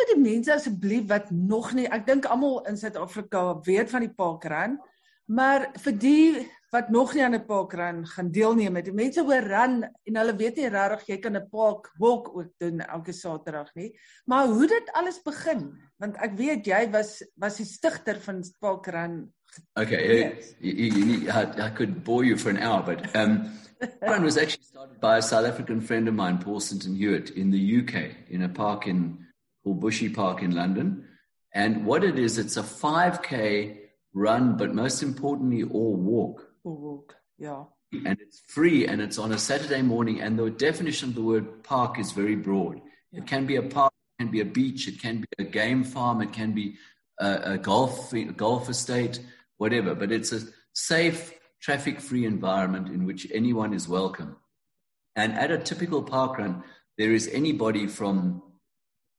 Vir 0.06 0.20
die 0.20 0.22
mense 0.22 0.54
asseblief 0.54 1.08
wat 1.10 1.32
nog 1.34 1.72
nie, 1.74 1.88
ek 1.90 2.04
dink 2.06 2.28
almal 2.30 2.60
in 2.70 2.78
Suid-Afrika 2.78 3.56
weet 3.66 3.90
van 3.90 4.04
die 4.06 4.14
parkrun, 4.14 4.76
maar 5.26 5.72
vir 5.82 5.96
die 5.98 6.28
wat 6.76 6.92
nog 6.94 7.16
nie 7.16 7.24
aan 7.24 7.34
'n 7.34 7.46
parkrun 7.46 8.06
gaan 8.06 8.30
deelneem 8.32 8.76
het. 8.76 8.86
Die 8.86 8.94
mense 8.94 9.24
hoor 9.24 9.42
run 9.42 9.84
en 9.84 10.16
hulle 10.16 10.36
weet 10.36 10.58
nie 10.58 10.70
regtig 10.70 11.08
jy 11.08 11.18
kan 11.18 11.38
'n 11.38 11.50
park 11.50 11.90
walk 11.98 12.30
ook 12.38 12.52
doen 12.60 12.82
elke 12.82 13.14
Saterdag 13.14 13.74
nie. 13.76 13.98
Maar 14.26 14.48
hoe 14.48 14.68
dit 14.68 14.92
alles 14.94 15.22
begin? 15.24 15.74
Want 15.98 16.18
ek 16.18 16.38
weet 16.38 16.66
jy 16.66 16.92
was 16.92 17.24
was 17.38 17.58
die 17.58 17.66
stigter 17.66 18.20
van 18.22 18.44
parkrun. 18.60 19.34
Okay, 19.74 20.36
yes. 20.36 20.54
you, 20.60 20.74
you, 20.74 21.06
you, 21.06 21.32
I, 21.32 21.68
I 21.68 21.70
could 21.70 22.04
bore 22.04 22.26
you 22.26 22.38
for 22.38 22.50
an 22.52 22.58
hour, 22.58 22.84
but 22.84 23.16
um, 23.16 23.52
run 24.02 24.24
was 24.24 24.38
actually 24.38 24.66
started 24.66 25.00
by 25.00 25.18
a 25.18 25.22
South 25.22 25.46
African 25.46 25.82
friend 25.82 26.08
of 26.08 26.14
mine, 26.14 26.38
Paul 26.38 26.60
Sinton 26.60 26.96
Hewitt, 26.96 27.30
in 27.30 27.52
the 27.52 27.78
UK, 27.80 28.12
in 28.30 28.42
a 28.42 28.50
park 28.50 28.86
in 28.86 29.25
called 29.66 29.82
Bushy 29.82 30.10
Park 30.10 30.42
in 30.42 30.52
London. 30.52 31.06
And 31.54 31.86
what 31.86 32.04
it 32.04 32.20
is, 32.20 32.38
it's 32.38 32.56
a 32.56 32.62
5K 32.64 33.78
run, 34.14 34.56
but 34.58 34.74
most 34.74 35.02
importantly, 35.02 35.64
all 35.64 35.96
walk. 35.96 36.48
walk. 36.64 37.16
Yeah. 37.38 37.64
And 37.92 38.18
it's 38.22 38.42
free 38.48 38.86
and 38.88 39.02
it's 39.02 39.18
on 39.18 39.32
a 39.32 39.38
Saturday 39.38 39.82
morning. 39.82 40.22
And 40.22 40.38
the 40.38 40.50
definition 40.50 41.10
of 41.10 41.16
the 41.16 41.24
word 41.24 41.64
park 41.64 41.98
is 41.98 42.12
very 42.12 42.36
broad. 42.36 42.82
Yeah. 43.12 43.22
It 43.22 43.28
can 43.28 43.46
be 43.46 43.56
a 43.56 43.64
park, 43.64 43.94
it 44.18 44.24
can 44.24 44.32
be 44.32 44.42
a 44.42 44.46
beach, 44.46 44.88
it 44.88 45.02
can 45.02 45.22
be 45.22 45.28
a 45.40 45.44
game 45.44 45.84
farm, 45.84 46.22
it 46.22 46.32
can 46.32 46.54
be 46.54 46.76
a, 47.20 47.54
a 47.54 47.58
golf, 47.58 48.14
a 48.14 48.26
golf 48.26 48.70
estate, 48.70 49.20
whatever. 49.58 49.96
But 49.96 50.12
it's 50.12 50.32
a 50.32 50.42
safe, 50.74 51.34
traffic 51.62 52.00
free 52.00 52.26
environment 52.26 52.90
in 52.90 53.06
which 53.06 53.28
anyone 53.34 53.74
is 53.74 53.88
welcome. 53.88 54.36
And 55.16 55.34
at 55.34 55.52
a 55.52 55.58
typical 55.58 56.04
park 56.04 56.38
run, 56.38 56.64
there 56.98 57.14
is 57.14 57.30
anybody 57.32 57.88
from, 57.88 58.44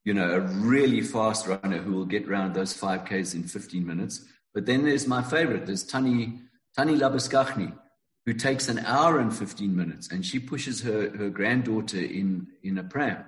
you 0.06 0.14
know, 0.14 0.30
a 0.30 0.40
really 0.40 1.02
fast 1.02 1.48
runner 1.48 1.78
who 1.78 1.92
will 1.92 2.06
get 2.06 2.28
around 2.28 2.54
those 2.54 2.72
5Ks 2.72 3.34
in 3.34 3.42
15 3.42 3.84
minutes. 3.84 4.24
But 4.54 4.64
then 4.64 4.84
there's 4.84 5.08
my 5.08 5.20
favorite, 5.20 5.66
there's 5.66 5.82
Tani 5.82 6.38
Tani 6.76 6.96
Labuskachni, 6.96 7.76
who 8.24 8.32
takes 8.32 8.68
an 8.68 8.78
hour 8.80 9.18
and 9.18 9.34
15 9.34 9.74
minutes 9.74 10.12
and 10.12 10.24
she 10.24 10.38
pushes 10.38 10.80
her, 10.82 11.10
her 11.16 11.28
granddaughter 11.28 11.98
in, 11.98 12.46
in 12.62 12.78
a 12.78 12.84
pram. 12.84 13.24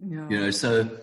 Yeah. 0.00 0.28
You 0.28 0.40
know, 0.40 0.50
so 0.50 0.98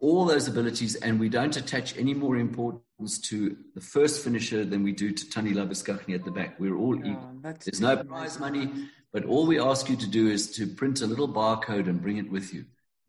all 0.00 0.26
those 0.26 0.48
abilities, 0.48 0.96
and 0.96 1.18
we 1.18 1.30
don't 1.30 1.56
attach 1.56 1.96
any 1.96 2.12
more 2.12 2.36
importance 2.36 3.18
to 3.20 3.56
the 3.74 3.80
first 3.80 4.22
finisher 4.22 4.66
than 4.66 4.82
we 4.82 4.92
do 4.92 5.12
to 5.12 5.30
Tani 5.30 5.52
Labuskachni 5.52 6.14
at 6.14 6.26
the 6.26 6.30
back. 6.30 6.60
We're 6.60 6.76
all 6.76 6.96
yeah, 6.96 7.12
equal. 7.12 7.54
There's 7.64 7.80
no 7.80 7.96
prize 8.04 8.38
money, 8.38 8.70
but 9.14 9.24
all 9.24 9.46
we 9.46 9.58
ask 9.58 9.88
you 9.88 9.96
to 9.96 10.06
do 10.06 10.28
is 10.28 10.50
to 10.56 10.66
print 10.66 11.00
a 11.00 11.06
little 11.06 11.28
barcode 11.28 11.88
and 11.88 12.02
bring 12.02 12.18
it 12.18 12.30
with 12.30 12.52
you. 12.52 12.66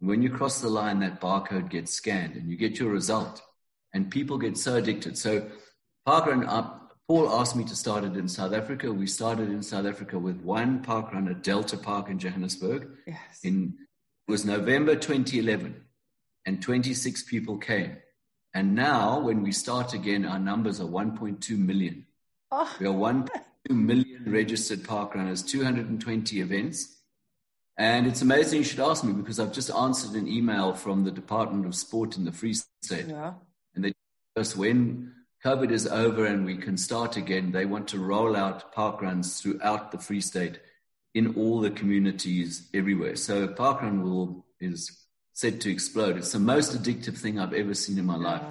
When 0.10 0.22
you 0.22 0.30
cross 0.30 0.60
the 0.60 0.70
line, 0.70 1.00
that 1.00 1.22
barcode 1.22 1.70
gets 1.70 1.94
scanned 1.94 2.36
and 2.36 2.50
you 2.50 2.58
get 2.58 2.78
your 2.80 2.92
result. 2.92 3.42
and 3.96 4.10
people 4.10 4.38
get 4.40 4.58
so 4.58 4.76
addicted. 4.76 5.18
So 5.18 5.32
parkrun 6.08 6.48
up. 6.48 6.98
Paul 7.08 7.30
asked 7.30 7.56
me 7.56 7.64
to 7.66 7.76
start 7.76 8.04
it 8.04 8.16
in 8.18 8.28
South 8.28 8.54
Africa. 8.54 8.92
We 8.92 9.08
started 9.08 9.50
in 9.50 9.62
South 9.62 9.86
Africa 9.86 10.18
with 10.18 10.38
one 10.42 10.82
parkrun 10.84 11.30
at 11.30 11.44
Delta 11.44 11.78
Park 11.78 12.10
in 12.10 12.18
Johannesburg. 12.18 12.90
Yes. 13.06 13.40
In 13.44 13.76
it 14.28 14.32
was 14.32 14.46
November 14.46 14.96
2011, 14.96 15.84
and 16.46 16.62
26 16.62 17.24
people 17.24 17.58
came. 17.58 17.98
And 18.54 18.74
now, 18.74 19.20
when 19.20 19.44
we 19.44 19.52
start 19.52 19.94
again, 19.94 20.26
our 20.26 20.40
numbers 20.40 20.80
are 20.80 20.88
1.2 20.88 21.58
million. 21.58 22.06
Oh, 22.52 22.74
We 22.80 22.88
are 22.88 22.94
1.2 22.94 23.76
million 23.76 24.24
registered 24.26 24.86
park 24.86 25.14
runners, 25.16 25.44
220 25.44 26.40
events. 26.40 27.03
And 27.78 28.06
it's 28.06 28.22
amazing 28.22 28.60
you 28.60 28.64
should 28.64 28.80
ask 28.80 29.04
me 29.04 29.14
because 29.14 29.40
I've 29.40 29.52
just 29.52 29.72
answered 29.72 30.16
an 30.16 30.28
email 30.28 30.74
from 30.74 31.04
the 31.04 31.12
Department 31.12 31.66
of 31.66 31.74
Sport 31.74 32.18
in 32.18 32.26
the 32.26 32.32
Free 32.32 32.54
State. 32.54 33.08
ja. 33.08 33.34
And 33.76 33.84
they 33.84 33.94
us 34.36 34.56
when 34.56 35.14
COVID 35.44 35.72
is 35.72 35.88
over 35.88 36.26
and 36.26 36.46
we 36.46 36.58
can 36.58 36.78
start 36.78 37.18
again, 37.18 37.52
they 37.52 37.66
want 37.66 37.88
to 37.90 38.00
roll 38.00 38.36
out 38.36 38.72
park 38.72 39.02
runs 39.02 39.42
throughout 39.42 39.92
the 39.92 39.98
Free 39.98 40.22
State 40.22 40.60
in 41.14 41.36
all 41.36 41.60
the 41.60 41.70
communities 41.70 42.70
everywhere. 42.74 43.16
So 43.16 43.48
parkrun 43.48 44.04
will 44.04 44.46
is 44.60 45.06
set 45.34 45.60
to 45.62 45.72
explode. 45.72 46.18
It's 46.18 46.32
the 46.32 46.40
most 46.40 46.72
addictive 46.72 47.18
thing 47.18 47.40
I've 47.40 47.54
ever 47.54 47.74
seen 47.74 47.98
in 47.98 48.06
my 48.06 48.16
life. 48.16 48.42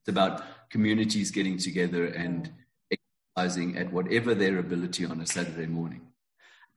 It's 0.00 0.08
about 0.08 0.70
communities 0.70 1.30
getting 1.30 1.58
together 1.58 2.06
and 2.06 2.50
exercising 2.90 3.76
at 3.76 3.92
whatever 3.92 4.34
their 4.34 4.58
ability 4.58 5.04
on 5.04 5.20
a 5.20 5.26
Saturday 5.26 5.66
morning. 5.66 6.07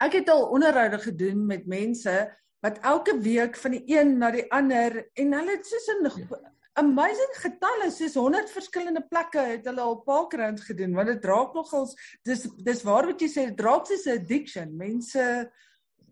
Ek 0.01 0.15
het 0.17 0.29
al 0.33 0.47
onderhoude 0.49 0.97
gedoen 0.99 1.45
met 1.45 1.67
mense 1.69 2.13
wat 2.61 2.79
elke 2.85 3.13
week 3.21 3.55
van 3.57 3.71
die 3.71 3.83
een 3.89 4.17
na 4.21 4.31
die 4.33 4.45
ander 4.53 5.03
en 5.13 5.33
hulle 5.37 5.57
het 5.57 5.65
soos 5.65 5.87
'n 5.89 6.09
Ja. 6.09 6.39
amazing 6.73 7.33
getalle 7.41 7.91
soos 7.91 8.13
100 8.15 8.49
verskillende 8.49 9.01
plekke 9.09 9.39
het 9.39 9.65
hulle 9.65 9.81
al 9.81 9.95
parkrun 10.05 10.57
gedoen 10.57 10.93
want 10.93 11.07
dit 11.07 11.25
raak 11.25 11.53
nogals 11.53 11.95
dis 12.23 12.47
dis 12.63 12.83
waar 12.83 13.05
wat 13.05 13.19
jy 13.21 13.27
sê 13.27 13.45
dit 13.49 13.59
raak 13.59 13.85
soos 13.85 14.05
'n 14.05 14.17
addiction 14.21 14.77
mense 14.77 15.51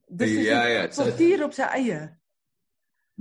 dis 0.10 0.31
is 0.31 0.46
Ja, 0.46 0.65
ja, 0.65 0.88
kultuur 0.88 1.43
op 1.43 1.53
sy 1.53 1.62
eie 1.63 2.17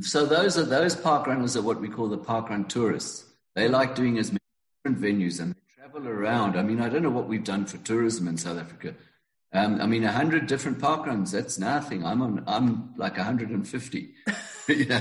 So 0.00 0.26
those 0.26 0.56
are 0.60 0.66
those 0.66 0.96
park 0.96 1.26
runners 1.26 1.56
are 1.56 1.62
what 1.64 1.80
we 1.80 1.88
call 1.88 2.08
the 2.08 2.18
park 2.18 2.48
run 2.50 2.66
tourists. 2.68 3.24
They 3.54 3.68
like 3.68 3.94
doing 3.96 4.18
as 4.18 4.30
many 4.30 4.44
different 4.84 5.00
venues 5.02 5.40
and 5.40 5.54
they 5.54 5.82
travel 5.82 6.06
around. 6.08 6.56
I 6.56 6.62
mean, 6.62 6.80
I 6.80 6.88
don't 6.88 7.02
know 7.02 7.10
what 7.10 7.26
we've 7.26 7.42
done 7.42 7.66
for 7.66 7.78
tourism 7.78 8.28
in 8.28 8.36
South 8.36 8.58
Africa. 8.58 8.94
Um, 9.52 9.80
I 9.80 9.86
mean, 9.86 10.04
a 10.04 10.12
hundred 10.12 10.46
different 10.46 10.78
park 10.78 11.06
runs, 11.06 11.32
that's 11.32 11.58
nothing. 11.58 12.04
I'm 12.04 12.20
on, 12.22 12.44
I'm 12.46 12.94
like 12.96 13.16
150. 13.16 14.14
you 14.68 14.86
know? 14.86 15.00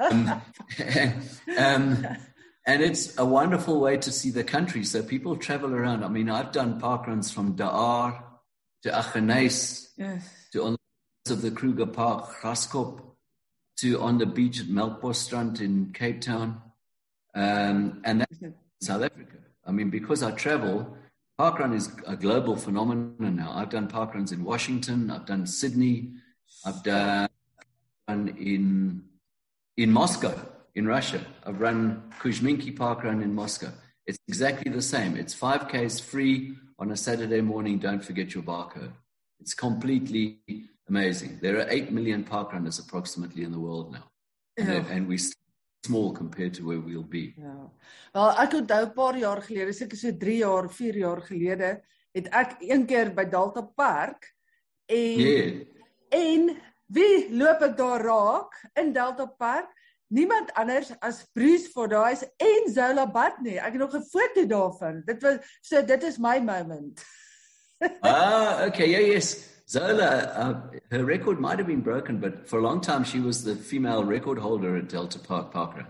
um, 0.00 0.42
um, 1.58 2.06
and 2.66 2.82
it's 2.82 3.18
a 3.18 3.24
wonderful 3.24 3.80
way 3.80 3.96
to 3.96 4.12
see 4.12 4.30
the 4.30 4.44
country. 4.44 4.84
So 4.84 5.02
people 5.02 5.36
travel 5.36 5.74
around. 5.74 6.04
I 6.04 6.08
mean, 6.08 6.30
I've 6.30 6.52
done 6.52 6.78
park 6.78 7.06
runs 7.06 7.30
from 7.30 7.56
Daar 7.56 8.22
to 8.82 8.90
Aggeneys 8.90 9.88
yes 9.96 10.38
to 10.52 10.64
on 10.64 10.72
the 10.72 11.32
of 11.32 11.42
the 11.42 11.50
Kruger 11.50 11.86
Park, 11.86 12.30
Graskop, 12.40 13.00
to 13.78 14.00
on 14.00 14.18
the 14.18 14.26
beach 14.26 14.60
at 14.60 14.66
Melkbosstrand 14.66 15.60
in 15.60 15.92
Cape 15.92 16.20
Town, 16.20 16.60
um, 17.34 18.00
and 18.04 18.20
that's 18.20 18.38
South 18.80 19.02
Africa. 19.02 19.36
I 19.66 19.72
mean, 19.72 19.90
because 19.90 20.22
I 20.22 20.30
travel, 20.30 20.96
parkrun 21.38 21.74
is 21.74 21.90
a 22.06 22.16
global 22.16 22.56
phenomenon 22.56 23.36
now. 23.36 23.52
I've 23.54 23.70
done 23.70 23.88
parkruns 23.88 24.32
in 24.32 24.42
Washington, 24.44 25.10
I've 25.10 25.26
done 25.26 25.46
Sydney, 25.46 26.12
I've 26.64 26.82
done 26.82 27.28
one 28.06 28.28
in 28.38 29.04
in 29.76 29.92
Moscow, 29.92 30.34
in 30.74 30.86
Russia. 30.86 31.24
I've 31.46 31.60
run 31.60 32.02
Kuzminki 32.20 32.76
Parkrun 32.76 33.22
in 33.22 33.32
Moscow. 33.32 33.70
It's 34.06 34.18
exactly 34.26 34.72
the 34.72 34.82
same. 34.82 35.16
It's 35.16 35.34
5Ks 35.34 36.00
free 36.00 36.56
on 36.78 36.90
a 36.90 36.96
Saturday 36.96 37.40
morning. 37.40 37.78
Don't 37.78 38.04
forget 38.04 38.34
your 38.34 38.42
barcode. 38.42 38.92
It's 39.38 39.54
completely 39.54 40.38
amazing. 40.88 41.38
There 41.40 41.58
are 41.58 41.66
8 41.68 41.92
million 41.92 42.24
parkrunners 42.24 42.84
approximately 42.84 43.44
in 43.44 43.52
the 43.52 43.60
world 43.60 43.92
now. 43.92 44.04
And, 44.56 44.86
and 44.88 45.08
we're 45.08 45.18
small 45.86 46.12
compared 46.12 46.54
to 46.54 46.64
where 46.64 46.80
we'll 46.80 47.06
be. 47.08 47.34
Ja. 47.36 47.70
Wel 48.12 48.30
ek 48.44 48.52
onthou 48.52 48.84
'n 48.86 48.92
paar 48.92 49.18
jaar 49.18 49.42
gelede, 49.42 49.72
seker 49.72 49.96
so 49.96 50.16
3 50.16 50.36
jaar, 50.36 50.70
4 50.70 50.96
jaar 50.96 51.22
gelede, 51.22 51.80
het 52.12 52.28
ek 52.28 52.56
een 52.60 52.86
keer 52.86 53.14
by 53.14 53.24
Delta 53.24 53.62
Park 53.62 54.34
en 54.86 55.18
Yeah. 55.18 55.66
en 56.10 56.56
wie 56.86 57.30
loop 57.36 57.62
ek 57.62 57.76
daar 57.76 58.00
raak 58.00 58.70
in 58.74 58.92
Delta 58.92 59.26
Park? 59.26 59.76
Niemand 60.10 60.52
anders 60.54 60.90
as 61.00 61.26
Bruce 61.32 61.68
Fordyce 61.68 62.32
en 62.36 62.72
Zola 62.72 63.06
Batney. 63.10 63.58
Ek 63.58 63.72
het 63.72 63.80
nog 63.80 63.94
'n 63.94 64.02
foto 64.02 64.46
daarvan. 64.46 65.02
Dit 65.04 65.22
was 65.22 65.36
so 65.60 65.84
dit 65.84 66.02
is 66.02 66.18
my 66.18 66.38
moment. 66.38 67.04
ah, 68.00 68.64
okay, 68.66 68.88
yeah, 68.88 69.06
yes. 69.06 69.57
Zola, 69.68 70.10
uh, 70.42 70.78
her 70.90 71.04
record 71.04 71.38
might 71.40 71.58
have 71.58 71.66
been 71.66 71.82
broken, 71.82 72.18
but 72.20 72.48
for 72.48 72.58
a 72.58 72.62
long 72.62 72.80
time 72.80 73.04
she 73.04 73.20
was 73.20 73.44
the 73.44 73.54
female 73.54 74.02
record 74.04 74.38
holder 74.38 74.76
at 74.76 74.88
Delta 74.88 75.18
Park 75.18 75.50
Parker. 75.52 75.86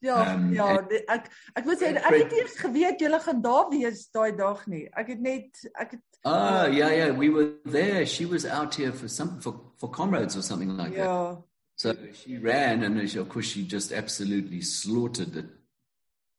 Ja, 0.00 0.22
Ehm, 0.24 0.52
ja, 0.52 0.78
en- 0.78 1.04
ek 1.08 1.28
ek 1.56 1.64
moet 1.64 1.78
sê 1.80 1.88
ek 1.96 2.04
het 2.04 2.32
eers 2.32 2.54
geweet 2.58 3.00
julle 3.00 3.18
gaan 3.20 3.40
daar 3.42 3.68
wees 3.70 4.10
daai 4.14 4.36
dag 4.36 4.66
nie. 4.66 4.88
Ek 4.96 5.08
het 5.08 5.20
net 5.20 5.64
ek 5.74 5.90
het 5.92 6.00
Ah, 6.24 6.66
yeah, 6.66 6.90
yeah, 6.90 7.10
we 7.16 7.28
were 7.30 7.52
there. 7.64 8.04
She 8.06 8.24
was 8.26 8.44
out 8.44 8.74
here 8.74 8.92
for 8.92 9.08
some 9.08 9.40
for, 9.40 9.54
for 9.78 9.88
comrades 9.90 10.36
or 10.36 10.42
something 10.42 10.76
like 10.76 10.94
that. 10.94 11.04
ja, 11.04 11.36
So 11.76 11.94
she 12.12 12.38
ran, 12.38 12.82
and 12.82 13.08
she- 13.08 13.18
of 13.20 13.28
course 13.28 13.46
she 13.46 13.62
just 13.64 13.92
absolutely 13.92 14.60
slaughtered 14.60 15.32
the 15.32 15.44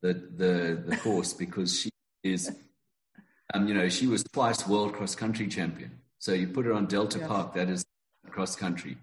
the 0.02 0.14
the, 0.14 0.84
the 0.88 0.98
course 1.04 1.34
because 1.34 1.80
she 1.80 1.90
is, 2.24 2.50
um, 3.54 3.68
you 3.68 3.74
know, 3.74 3.88
she 3.90 4.08
was 4.08 4.24
twice 4.24 4.68
world 4.68 4.94
cross 4.94 5.16
country 5.16 5.48
champion. 5.48 5.92
So 6.20 6.34
you 6.34 6.48
put 6.48 6.66
her 6.66 6.74
on 6.74 6.86
Delta 6.86 7.20
Yes. 7.20 7.28
Park, 7.28 7.54
that 7.56 7.70
is 7.70 7.84
cross 8.30 8.56
country. 8.56 8.98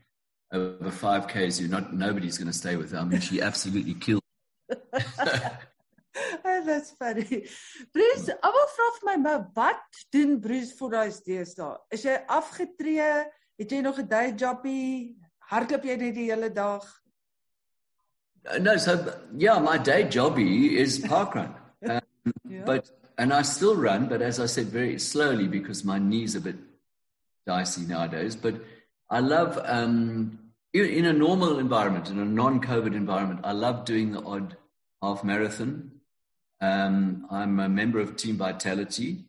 Over 0.52 0.90
five 0.90 1.26
k's, 1.28 1.60
you're 1.60 1.68
not 1.70 1.92
nobody's 1.92 2.38
going 2.38 2.46
to 2.46 2.52
stay 2.56 2.76
with 2.76 2.92
her. 2.92 2.98
I 2.98 3.04
mean, 3.04 3.20
she 3.20 3.40
absolutely 3.42 3.94
killed. 4.06 4.22
Oh, 6.48 6.62
that's 6.64 6.92
funny. 6.92 7.44
Bruce, 7.92 8.30
almal 8.42 8.68
vra 8.72 8.84
vir 8.94 9.02
my, 9.04 9.16
maar 9.20 9.42
wat 9.54 9.98
doen 10.14 10.38
Bruce 10.40 10.72
Fordyce 10.72 11.20
deesdae? 11.26 11.74
Is 11.92 12.06
jy 12.06 12.14
afgetree? 12.32 13.08
Het 13.60 13.70
jy 13.74 13.80
nog 13.84 13.98
'n 14.00 14.06
day 14.08 14.32
jobbie? 14.32 15.18
Hardloop 15.50 15.84
jy 15.84 15.96
net 15.96 16.14
die 16.14 16.30
hele 16.30 16.48
dag? 16.50 16.86
Uh, 18.48 18.58
No, 18.58 18.76
so 18.78 18.96
yeah, 19.36 19.58
my 19.60 19.76
day 19.76 20.04
jobby 20.08 20.78
is 20.78 20.98
parkrun. 21.00 21.52
Um, 21.90 22.00
Yeah. 22.48 22.64
But 22.64 22.90
and 23.18 23.32
I 23.34 23.42
still 23.42 23.76
run, 23.76 24.08
but 24.08 24.22
as 24.22 24.40
I 24.40 24.46
said, 24.46 24.66
very 24.72 24.98
slowly 24.98 25.48
because 25.48 25.84
my 25.84 25.98
knees 25.98 26.34
are 26.34 26.38
a 26.38 26.42
bit 26.48 26.65
dicey 27.46 27.82
nowadays. 27.82 28.36
But 28.36 28.56
I 29.08 29.20
love 29.20 29.58
um, 29.64 30.38
in, 30.74 31.06
a 31.06 31.12
normal 31.12 31.58
environment, 31.58 32.10
in 32.10 32.18
a 32.18 32.24
non-COVID 32.24 32.94
environment, 32.94 33.40
I 33.44 33.52
love 33.52 33.84
doing 33.84 34.12
the 34.12 34.22
odd 34.22 34.56
half 35.02 35.24
marathon. 35.24 35.92
Um, 36.60 37.26
I'm 37.30 37.60
a 37.60 37.68
member 37.68 38.00
of 38.00 38.16
Team 38.16 38.36
Vitality 38.36 39.24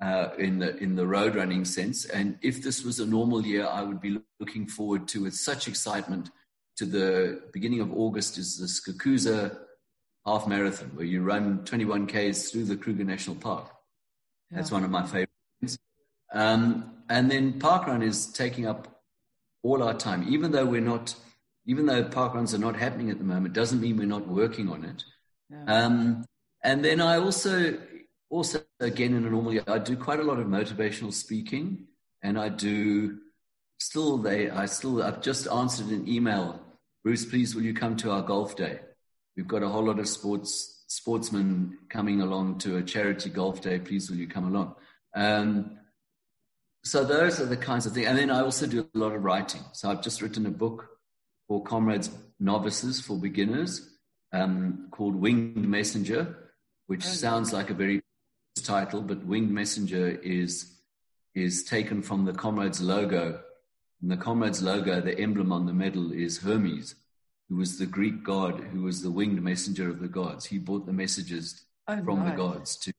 uh, 0.00 0.30
in 0.38 0.58
the 0.58 0.76
in 0.78 0.96
the 0.96 1.06
road 1.06 1.36
running 1.36 1.64
sense, 1.64 2.06
and 2.06 2.36
if 2.42 2.62
this 2.62 2.82
was 2.82 2.98
a 2.98 3.06
normal 3.06 3.46
year, 3.46 3.66
I 3.66 3.82
would 3.82 4.00
be 4.00 4.18
looking 4.40 4.66
forward 4.66 5.06
to 5.08 5.22
with 5.22 5.34
such 5.34 5.68
excitement 5.68 6.30
to 6.76 6.86
the 6.86 7.42
beginning 7.52 7.80
of 7.80 7.92
August 7.92 8.38
is 8.38 8.58
the 8.58 8.66
Skukuza 8.66 9.58
half 10.26 10.46
marathon 10.46 10.90
where 10.94 11.04
you 11.04 11.22
run 11.22 11.64
21 11.64 12.06
k's 12.06 12.50
through 12.50 12.64
the 12.64 12.76
Kruger 12.76 13.04
National 13.04 13.36
Park. 13.36 13.70
That's 14.50 14.70
one 14.70 14.84
of 14.84 14.90
my 14.90 15.04
favorites. 15.04 15.31
Um, 16.32 16.92
and 17.08 17.30
then 17.30 17.60
parkrun 17.60 18.02
is 18.02 18.26
taking 18.26 18.66
up 18.66 19.00
all 19.62 19.82
our 19.82 19.94
time, 19.94 20.26
even 20.28 20.52
though 20.52 20.66
we're 20.66 20.80
not, 20.80 21.14
even 21.66 21.86
though 21.86 22.04
parkruns 22.04 22.54
are 22.54 22.58
not 22.58 22.76
happening 22.76 23.10
at 23.10 23.18
the 23.18 23.24
moment, 23.24 23.54
doesn't 23.54 23.80
mean 23.80 23.96
we're 23.96 24.06
not 24.06 24.26
working 24.26 24.68
on 24.68 24.84
it. 24.84 25.04
Ja. 25.50 25.58
Um, 25.66 26.24
and 26.64 26.84
then 26.84 27.00
I 27.00 27.18
also, 27.18 27.78
also 28.30 28.62
again 28.80 29.14
in 29.14 29.26
a 29.26 29.30
normal 29.30 29.52
year, 29.52 29.64
I 29.66 29.78
do 29.78 29.96
quite 29.96 30.20
a 30.20 30.24
lot 30.24 30.38
of 30.38 30.46
motivational 30.46 31.12
speaking, 31.12 31.86
and 32.22 32.38
I 32.38 32.48
do 32.48 33.18
still 33.78 34.16
they 34.18 34.48
I 34.48 34.66
still 34.66 35.02
I've 35.02 35.20
just 35.20 35.46
answered 35.48 35.88
an 35.88 36.08
email. 36.08 36.60
Bruce, 37.04 37.24
please 37.24 37.54
will 37.54 37.62
you 37.62 37.74
come 37.74 37.96
to 37.96 38.10
our 38.12 38.22
golf 38.22 38.56
day? 38.56 38.80
We've 39.36 39.48
got 39.48 39.62
a 39.62 39.68
whole 39.68 39.84
lot 39.84 39.98
of 39.98 40.08
sports 40.08 40.84
sportsmen 40.86 41.78
coming 41.88 42.20
along 42.20 42.58
to 42.58 42.76
a 42.76 42.82
charity 42.82 43.30
golf 43.30 43.60
day. 43.60 43.78
Please 43.78 44.08
will 44.08 44.18
you 44.18 44.28
come 44.28 44.46
along? 44.46 44.74
Um, 45.14 45.78
so 46.84 47.04
those 47.04 47.40
are 47.40 47.46
the 47.46 47.56
kinds 47.56 47.86
of 47.86 47.92
things. 47.92 48.06
And 48.06 48.18
then 48.18 48.30
I 48.30 48.40
also 48.40 48.66
do 48.66 48.88
a 48.94 48.98
lot 48.98 49.12
of 49.12 49.22
writing. 49.22 49.62
So 49.72 49.90
I've 49.90 50.02
just 50.02 50.20
written 50.20 50.46
a 50.46 50.50
book 50.50 50.88
for 51.48 51.62
comrades 51.62 52.10
novices 52.40 53.00
for 53.00 53.16
beginners 53.16 53.88
um, 54.32 54.88
called 54.90 55.14
Winged 55.14 55.68
Messenger, 55.68 56.36
which 56.86 57.04
sounds 57.04 57.52
like 57.52 57.70
a 57.70 57.74
very 57.74 58.02
title, 58.62 59.00
but 59.00 59.24
Winged 59.24 59.50
Messenger 59.50 60.20
is 60.22 60.68
is 61.34 61.64
taken 61.64 62.02
from 62.02 62.24
the 62.24 62.32
comrades 62.32 62.80
logo. 62.80 63.40
And 64.02 64.10
the 64.10 64.16
comrades 64.16 64.62
logo, 64.62 65.00
the 65.00 65.18
emblem 65.18 65.52
on 65.52 65.66
the 65.66 65.72
medal 65.72 66.12
is 66.12 66.38
Hermes, 66.38 66.94
who 67.48 67.56
was 67.56 67.78
the 67.78 67.86
Greek 67.86 68.22
god, 68.22 68.60
who 68.60 68.82
was 68.82 69.02
the 69.02 69.10
winged 69.10 69.42
messenger 69.42 69.88
of 69.88 70.00
the 70.00 70.08
gods. 70.08 70.44
He 70.44 70.58
brought 70.58 70.84
the 70.84 70.92
messages 70.92 71.64
Oh, 71.88 72.02
from 72.04 72.24
the 72.24 72.32
gods 72.32 72.76
to 72.76 72.92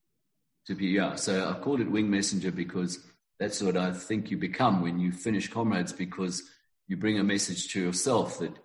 to 0.65 0.75
be 0.75 0.87
yeah. 0.87 1.15
So 1.15 1.49
I 1.49 1.59
called 1.59 1.81
it 1.81 1.91
winged 1.91 2.09
messenger 2.09 2.51
because 2.51 2.99
that's 3.43 3.61
what 3.61 3.75
I 3.75 3.91
think 3.91 4.31
you 4.31 4.37
become 4.37 4.81
when 4.81 4.99
you 4.99 5.11
finish 5.11 5.49
comrades 5.49 5.91
because 5.91 6.43
you 6.87 6.95
bring 6.95 7.19
a 7.19 7.23
message 7.23 7.67
to 7.73 7.81
yourself 7.81 8.39
that 8.39 8.55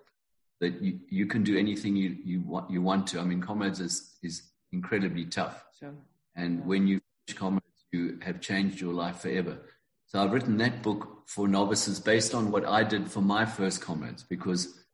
that 0.60 0.80
you, 0.82 1.00
you 1.08 1.26
can 1.26 1.42
do 1.44 1.56
anything 1.56 1.96
you, 1.96 2.16
you 2.24 2.40
want 2.42 2.70
you 2.70 2.80
want 2.80 3.08
to. 3.08 3.20
I 3.20 3.24
mean 3.24 3.42
comrades 3.42 3.80
is 3.80 4.16
is 4.22 4.42
incredibly 4.70 5.24
tough. 5.24 5.64
So, 5.80 5.94
And 6.36 6.64
when 6.64 6.86
you 6.86 7.00
finish 7.26 7.38
comrades, 7.38 7.80
you 7.90 8.18
have 8.22 8.40
changed 8.40 8.80
your 8.80 8.92
life 8.92 9.18
forever. 9.20 9.58
So 10.06 10.22
I've 10.22 10.32
written 10.32 10.56
that 10.58 10.82
book 10.82 11.24
for 11.26 11.48
novices 11.48 11.98
based 11.98 12.32
on 12.32 12.52
what 12.52 12.64
I 12.64 12.84
did 12.84 13.10
for 13.10 13.20
my 13.20 13.44
first 13.44 13.80
comrades 13.80 14.22
because 14.22 14.84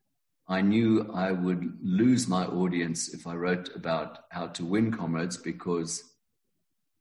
I 0.49 0.61
knew 0.63 1.11
I 1.15 1.33
would 1.33 1.79
lose 1.83 2.27
my 2.27 2.47
audience 2.47 3.13
if 3.13 3.27
I 3.27 3.35
wrote 3.35 3.69
about 3.77 4.25
how 4.31 4.47
to 4.49 4.65
win 4.65 4.93
comrades 4.93 5.37
because, 5.37 6.03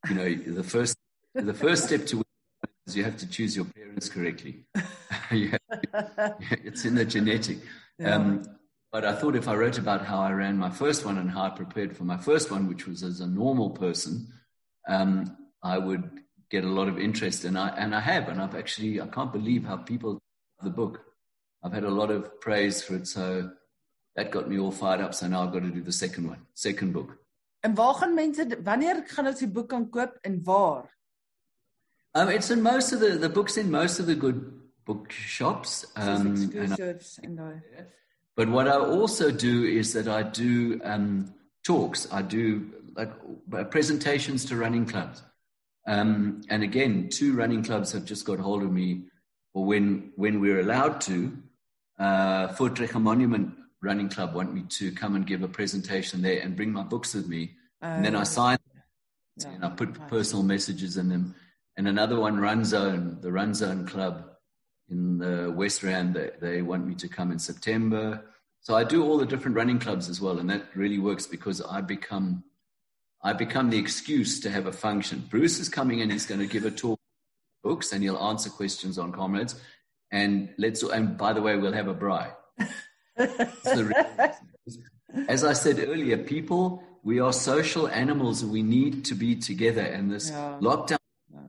you 0.10 0.15
know, 0.15 0.34
the 0.60 0.63
first, 0.63 0.96
the 1.34 1.54
first 1.54 1.86
step 1.86 2.06
to 2.08 2.17
win 2.17 2.33
is 2.88 2.96
you 2.96 3.04
have 3.04 3.17
to 3.17 3.28
choose 3.28 3.56
your 3.56 3.65
parents 3.65 4.10
correctly. 4.10 4.65
To- 5.30 5.58
it's 6.63 6.86
in 6.86 6.96
the 6.96 7.06
genetic. 7.06 7.58
Yeah. 7.98 8.15
Um, 8.15 8.46
but 8.91 9.04
I 9.06 9.13
thought 9.15 9.36
if 9.36 9.48
I 9.48 9.56
wrote 9.56 9.80
about 9.80 10.06
how 10.06 10.19
I 10.19 10.32
ran 10.32 10.58
my 10.58 10.69
first 10.69 11.06
one 11.06 11.17
and 11.17 11.32
how 11.32 11.43
I 11.43 11.50
prepared 11.50 11.98
for 11.98 12.04
my 12.04 12.17
first 12.17 12.52
one, 12.52 12.67
which 12.67 12.86
was 12.86 13.02
as 13.02 13.19
a 13.22 13.28
normal 13.28 13.72
person, 13.72 14.28
um, 14.88 15.36
I 15.63 15.78
would 15.80 16.10
get 16.52 16.63
a 16.63 16.69
lot 16.69 16.88
of 16.88 17.00
interest. 17.00 17.46
And 17.46 17.58
I, 17.58 17.69
and 17.69 17.96
I 17.96 18.00
have. 18.02 18.30
And 18.30 18.39
I've 18.41 18.56
actually, 18.56 19.02
I 19.02 19.08
can't 19.08 19.32
believe 19.34 19.63
how 19.65 19.78
people 19.78 20.19
the 20.62 20.69
book. 20.69 21.02
I've 21.63 21.74
had 21.74 21.86
a 21.86 21.89
lot 21.89 22.12
of 22.12 22.39
praise 22.41 22.84
for 22.84 22.96
it. 22.96 23.08
So 23.08 23.50
that 24.15 24.30
got 24.30 24.48
me 24.50 24.60
all 24.60 24.72
fired 24.72 25.02
up. 25.02 25.15
So 25.15 25.28
now 25.28 25.43
I've 25.43 25.54
got 25.54 25.63
to 25.63 25.72
do 25.72 25.82
the 25.82 25.91
second 25.91 26.28
one, 26.28 26.41
second 26.54 26.93
book. 26.93 27.17
en 27.63 27.76
waar 27.76 27.93
gaan 27.93 28.13
mense 28.13 28.60
wanneer 28.63 29.04
gaan 29.08 29.28
ons 29.28 29.39
die 29.39 29.48
boek 29.48 29.69
kan 29.72 29.89
koop 29.89 30.17
en 30.22 30.43
waar? 30.43 30.89
Um, 32.15 32.30
it's 32.30 32.52
in 32.52 32.62
most 32.62 32.91
of 32.91 32.99
the, 32.99 33.12
the 33.17 33.30
books 33.30 33.58
in 33.58 33.71
most 33.71 33.99
of 33.99 34.06
the 34.06 34.15
good 34.15 34.60
bookshops. 34.86 35.86
Um, 35.95 36.28
and 36.28 36.38
I- 36.38 36.63
exclusives 36.63 37.19
en 37.23 37.36
daai. 37.38 37.62
But 38.36 38.49
what 38.49 38.67
I 38.67 38.78
also 38.78 39.30
do 39.32 39.63
is 39.63 39.93
that 39.93 40.08
I 40.08 40.23
do 40.23 40.82
um, 40.84 41.34
talks. 41.63 42.08
I 42.12 42.21
do 42.23 42.71
like 42.95 43.12
uh, 43.54 43.63
presentations 43.65 44.45
to 44.45 44.56
running 44.56 44.86
clubs. 44.86 45.21
Um, 45.86 46.41
and 46.49 46.63
again, 46.63 47.10
two 47.10 47.36
running 47.36 47.63
clubs 47.63 47.91
have 47.91 48.06
just 48.06 48.26
got 48.26 48.39
hold 48.39 48.63
of 48.63 48.71
me, 48.71 49.04
or 49.54 49.65
when 49.65 50.12
when 50.15 50.39
we're 50.39 50.62
allowed 50.62 51.02
to, 51.02 51.38
uh, 51.99 52.47
Monument 52.99 53.54
Running 53.82 54.10
Club 54.10 54.34
want 54.34 54.54
me 54.54 54.63
to 54.69 54.91
come 54.93 55.15
and 55.15 55.28
give 55.28 55.43
a 55.43 55.47
presentation 55.47 56.21
there 56.21 56.41
and 56.41 56.56
bring 56.56 56.71
my 56.71 56.84
books 56.84 57.13
with 57.13 57.28
me, 57.28 57.52
and 57.82 58.04
then 58.06 58.15
I 58.15 58.23
sign 58.23 58.58
Ja, 59.38 59.49
and 59.49 59.65
I 59.65 59.69
put 59.69 60.08
personal 60.08 60.43
messages 60.43 60.97
in 60.97 61.10
them. 61.10 61.36
And 61.76 61.88
another 61.88 62.20
one, 62.20 62.40
Run 62.40 62.64
Zone, 62.66 63.18
the 63.22 63.32
Run 63.32 63.54
Zone 63.54 63.88
Club 63.88 64.30
in 64.90 65.18
the 65.18 65.52
West 65.56 65.82
Rand, 65.84 66.14
they, 66.14 66.32
they 66.40 66.62
want 66.62 66.86
me 66.86 66.96
to 66.96 67.08
come 67.08 67.32
in 67.32 67.40
September. 67.40 68.24
So 68.62 68.76
I 68.76 68.84
do 68.84 69.04
all 69.04 69.18
the 69.18 69.26
different 69.26 69.58
running 69.58 69.80
clubs 69.80 70.08
as 70.08 70.22
well, 70.22 70.40
and 70.40 70.50
that 70.50 70.64
really 70.76 71.00
works 71.00 71.28
because 71.28 71.62
I 71.62 71.82
become 71.82 72.44
I 73.26 73.32
become 73.32 73.70
the 73.70 73.78
excuse 73.78 74.42
to 74.42 74.50
have 74.50 74.66
a 74.68 74.72
function. 74.72 75.24
Bruce 75.30 75.60
is 75.60 75.70
coming 75.70 76.00
in; 76.00 76.10
he's 76.10 76.26
going 76.26 76.42
to 76.42 76.48
give 76.48 76.66
a 76.66 76.72
talk, 76.72 77.00
books, 77.64 77.92
and 77.92 78.04
he'll 78.04 78.18
answer 78.18 78.50
questions 78.50 78.98
on 78.98 79.12
comrades. 79.12 79.56
And 80.12 80.50
let's 80.58 80.84
and 80.84 81.18
by 81.18 81.34
the 81.34 81.42
way, 81.42 81.58
we'll 81.58 81.74
have 81.74 81.88
a 81.88 81.96
braai. 81.96 82.32
That's 83.18 83.64
the 83.64 83.86
reason. 84.66 84.84
As 85.28 85.44
I 85.44 85.54
said 85.54 85.80
earlier, 85.80 86.18
people, 86.18 86.84
we 87.04 87.20
are 87.20 87.34
social 87.34 87.88
animals 87.88 88.42
and 88.42 88.52
we 88.52 88.64
need 88.64 89.06
to 89.06 89.16
be 89.16 89.36
together. 89.36 89.82
And 89.82 90.12
this 90.12 90.30
Yeah. 90.30 90.58
lockdown 90.62 90.98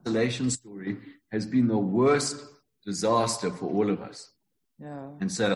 isolation 0.05 0.49
story 0.49 0.97
has 1.31 1.45
been 1.45 1.67
the 1.67 1.77
worst 1.77 2.45
disaster 2.85 3.49
for 3.51 3.65
all 3.65 3.89
of 3.89 4.01
us. 4.01 4.31
Ja. 4.79 5.09
And 5.19 5.31
so, 5.31 5.55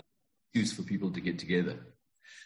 excuse 0.52 0.72
for 0.72 0.82
people 0.82 1.10
to 1.10 1.20
get 1.20 1.38
together. 1.38 1.76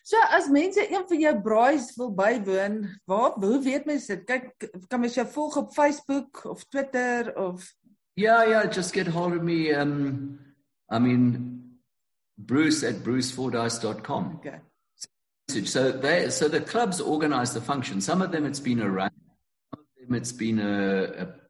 So 0.02 0.16
as 0.30 0.48
mense 0.48 0.90
een 0.90 1.08
van 1.08 1.20
jou 1.20 1.40
braais 1.40 1.94
wil 1.96 2.10
bywoon, 2.14 3.00
waar 3.04 3.30
hoe 3.40 3.62
weet 3.62 3.86
mense 3.86 4.16
dit? 4.16 4.26
Kyk, 4.26 4.66
kan 4.88 5.00
mens 5.00 5.14
jou 5.14 5.24
volg 5.26 5.56
op 5.56 5.72
Facebook 5.72 6.44
of 6.44 6.64
Twitter 6.68 7.32
of 7.36 7.72
Yeah, 8.16 8.46
yeah, 8.48 8.70
just 8.70 8.92
get 8.92 9.06
hold 9.06 9.32
of 9.32 9.42
me. 9.42 9.72
Um, 9.72 10.38
I 10.88 10.98
mean, 10.98 11.80
Bruce 12.36 12.84
at 12.84 13.02
brucefordyce.com. 13.02 14.36
okay. 14.36 14.60
So 15.64 15.90
they, 15.90 16.30
so 16.30 16.48
the 16.48 16.60
clubs 16.60 17.00
organize 17.00 17.54
the 17.54 17.60
function. 17.60 18.00
Some 18.00 18.22
of 18.22 18.30
them 18.30 18.44
it's 18.44 18.60
been 18.60 18.80
a 18.80 18.88
run, 18.88 19.10
some 19.72 19.80
of 19.80 20.08
them 20.08 20.14
it's 20.14 20.32
been 20.32 20.58
a, 20.60 21.24
a 21.24 21.43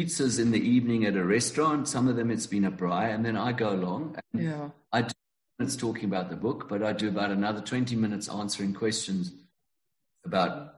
pizzas 0.00 0.38
in 0.38 0.50
the 0.50 0.60
evening 0.60 1.04
at 1.04 1.16
a 1.16 1.24
restaurant. 1.24 1.88
Some 1.88 2.08
of 2.08 2.16
them 2.16 2.30
it's 2.30 2.46
been 2.46 2.64
a 2.64 2.70
braai, 2.70 3.14
and 3.14 3.24
then 3.24 3.36
I 3.36 3.52
go 3.52 3.70
along. 3.70 4.16
And 4.32 4.42
Ja. 4.42 4.70
I 4.92 5.02
do 5.02 5.14
minutes 5.58 5.76
talking 5.76 6.04
about 6.04 6.30
the 6.30 6.36
book, 6.36 6.68
but 6.68 6.82
I 6.82 6.92
do 6.92 7.08
about 7.08 7.30
another 7.30 7.60
twenty 7.60 7.96
minutes 7.96 8.28
answering 8.28 8.74
questions 8.74 9.32
about 10.24 10.76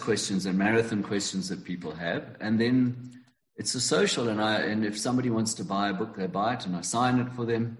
questions 0.00 0.46
and 0.46 0.56
marathon 0.56 1.02
questions 1.02 1.48
that 1.50 1.64
people 1.64 1.92
have, 1.92 2.36
and 2.40 2.58
then 2.58 3.10
it's 3.56 3.74
a 3.74 3.80
social. 3.80 4.28
And 4.28 4.40
I 4.40 4.60
and 4.60 4.84
if 4.84 4.98
somebody 4.98 5.30
wants 5.30 5.54
to 5.54 5.64
buy 5.64 5.90
a 5.90 5.94
book, 5.94 6.16
they 6.16 6.26
buy 6.26 6.54
it, 6.54 6.66
and 6.66 6.74
I 6.76 6.80
sign 6.80 7.18
it 7.18 7.30
for 7.32 7.44
them, 7.44 7.76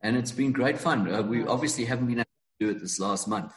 and 0.00 0.16
it's 0.16 0.32
been 0.32 0.52
great 0.52 0.78
fun. 0.78 1.12
Uh, 1.12 1.22
we 1.22 1.44
obviously 1.46 1.84
haven't 1.84 2.06
been 2.06 2.18
able 2.18 2.24
to 2.24 2.66
do 2.66 2.70
it 2.70 2.80
this 2.80 3.00
last 3.00 3.26
month. 3.26 3.52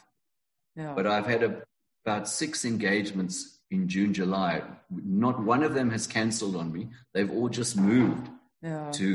Ja. 0.75 0.95
But 0.95 1.05
I've 1.05 1.27
had 1.27 1.43
a, 1.43 1.61
about 2.05 2.27
six 2.27 2.65
engagements 2.65 3.50
in 3.71 3.87
June, 3.87 4.13
July. 4.13 4.61
Not 4.89 5.39
one 5.43 5.63
of 5.63 5.73
them 5.73 5.89
has 5.91 6.05
cancelled 6.07 6.55
on 6.55 6.71
me. 6.71 6.89
They've 7.13 7.31
all 7.31 7.49
just 7.49 7.75
moved 7.77 8.29
Ja. 8.61 8.91
to 8.91 9.07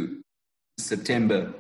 September, 0.81 1.53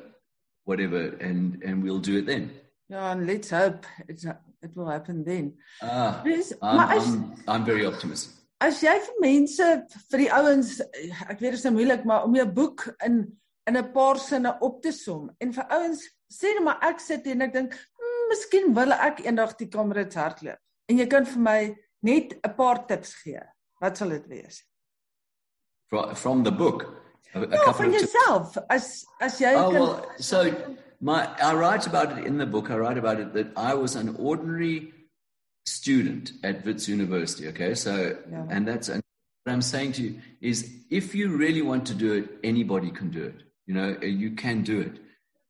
whatever, 0.64 1.02
and, 1.20 1.62
and 1.62 1.82
we'll 1.82 2.00
do 2.00 2.18
it 2.18 2.26
then. 2.26 2.50
Ja, 2.88 3.12
and 3.12 3.26
let's 3.26 3.50
hope 3.50 3.86
it's 4.08 4.24
it 4.24 4.74
will 4.74 4.88
happen 4.88 5.24
then. 5.24 5.52
Ah, 5.82 6.20
Dis 6.24 6.52
I'm, 6.62 6.80
as 6.80 7.06
I'm, 7.06 7.34
I'm 7.48 7.64
very 7.64 7.84
optimistic. 7.86 8.32
as 8.60 8.80
jy 8.82 8.92
vir 9.04 9.16
mense 9.20 9.64
vir 10.10 10.18
die 10.22 10.28
ouens 10.32 10.70
ek 10.80 11.40
weet 11.42 11.50
dit 11.52 11.58
is 11.58 11.64
nou 11.66 11.74
moeilik 11.76 12.06
maar 12.08 12.22
om 12.24 12.34
jou 12.38 12.46
boek 12.58 12.86
in 13.04 13.18
in 13.68 13.76
'n 13.76 13.90
paar 13.92 14.16
sinne 14.18 14.54
op 14.64 14.78
te 14.82 14.92
som 14.96 15.26
en 15.44 15.52
vir 15.52 15.66
ouens 15.76 16.00
sê 16.32 16.54
net 16.56 16.64
maar 16.64 16.78
ek 16.88 17.00
sit 17.04 17.26
hier 17.28 17.34
en 17.36 17.42
ek 17.44 17.52
dink 17.52 17.74
hmm, 17.76 18.22
miskien 18.30 18.72
wil 18.78 18.92
ek 18.96 19.20
eendag 19.26 19.52
die 19.60 19.68
Comrades 19.68 20.16
hardloop 20.16 20.56
en 20.88 20.98
jy 21.02 21.06
kan 21.06 21.26
vir 21.26 21.42
my 21.50 21.60
net 22.02 22.32
'n 22.44 22.54
paar 22.56 22.86
tips 22.88 23.14
gee 23.22 23.40
wat 23.80 23.96
sal 23.96 24.08
dit 24.10 24.26
wees 24.28 24.62
From, 25.88 26.14
from 26.16 26.42
the 26.42 26.50
book, 26.50 26.82
a, 27.34 27.40
a 27.42 27.72
van 27.72 27.94
of 27.94 28.00
tips. 28.00 28.58
as 28.70 29.04
as 29.20 29.38
jy 29.40 29.54
Oh 29.54 29.70
kan 29.70 29.80
well, 29.80 30.06
so 30.18 30.38
my 31.00 31.18
I 31.40 31.54
write 31.54 31.86
about 31.86 32.18
it 32.18 32.26
in 32.26 32.38
the 32.38 32.46
book. 32.46 32.70
I 32.70 32.76
write 32.76 32.98
about 32.98 33.20
it 33.20 33.32
that 33.34 33.48
I 33.56 33.74
was 33.74 33.94
an 33.94 34.16
ordinary 34.18 34.92
student 35.64 36.32
at 36.42 36.64
Wits 36.64 36.88
University. 36.88 37.48
Okay, 37.48 37.74
so 37.74 37.92
Yeah. 38.30 38.46
and 38.50 38.66
that's 38.66 38.88
and 38.88 39.02
what 39.44 39.52
I'm 39.52 39.62
saying 39.62 39.92
to 39.92 40.02
you 40.02 40.20
is 40.40 40.68
if 40.90 41.14
you 41.14 41.36
really 41.36 41.62
want 41.62 41.86
to 41.86 41.94
do 41.94 42.12
it, 42.14 42.24
anybody 42.42 42.90
can 42.90 43.10
do 43.10 43.22
it. 43.24 43.38
You 43.66 43.74
know, 43.74 43.88
you 44.02 44.30
can 44.34 44.62
do 44.62 44.80
it. 44.80 44.98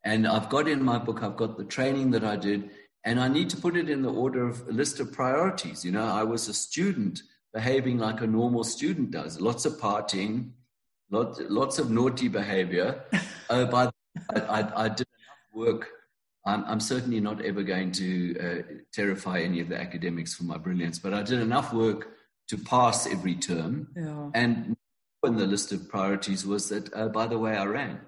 And 0.04 0.26
I've 0.26 0.48
got 0.48 0.68
in 0.68 0.82
my 0.82 0.98
book, 0.98 1.22
I've 1.22 1.36
got 1.36 1.56
the 1.58 1.64
training 1.64 2.10
that 2.12 2.24
I 2.24 2.36
did, 2.36 2.70
and 3.06 3.20
I 3.20 3.28
need 3.28 3.48
to 3.50 3.56
put 3.56 3.76
it 3.76 3.88
in 3.88 4.02
the 4.02 4.12
order 4.12 4.46
of 4.46 4.68
a 4.68 4.72
list 4.72 4.98
of 4.98 5.12
priorities. 5.12 5.84
You 5.84 5.92
know, 5.92 6.04
I 6.04 6.24
was 6.24 6.48
a 6.48 6.52
student 6.52 7.22
behaving 7.54 7.98
like 7.98 8.20
a 8.20 8.26
normal 8.26 8.64
student 8.64 9.12
does, 9.12 9.40
lots 9.40 9.64
of 9.64 9.74
partying, 9.74 10.50
lots, 11.10 11.40
lots 11.48 11.78
of 11.78 11.88
naughty 11.88 12.26
behavior. 12.26 13.04
oh, 13.50 13.64
by 13.66 13.86
the 13.86 13.92
I, 14.34 14.60
I, 14.60 14.84
I 14.84 14.88
did 14.88 15.06
enough 15.06 15.54
work. 15.54 15.88
I'm, 16.44 16.64
I'm 16.64 16.80
certainly 16.80 17.20
not 17.20 17.40
ever 17.42 17.62
going 17.62 17.92
to 17.92 18.38
uh, 18.40 18.62
terrify 18.92 19.38
any 19.40 19.60
of 19.60 19.68
the 19.68 19.80
academics 19.80 20.34
for 20.34 20.42
my 20.42 20.58
brilliance, 20.58 20.98
but 20.98 21.14
I 21.14 21.22
did 21.22 21.40
enough 21.40 21.72
work 21.72 22.08
to 22.48 22.58
pass 22.58 23.06
every 23.06 23.36
term. 23.36 23.88
ja 23.96 24.30
And 24.34 24.76
on 25.22 25.36
the 25.36 25.46
list 25.46 25.72
of 25.72 25.88
priorities 25.88 26.44
was 26.44 26.68
that, 26.70 26.92
uh, 26.92 27.08
by 27.08 27.26
the 27.28 27.38
way, 27.38 27.56
I 27.56 27.66
ran 27.66 28.00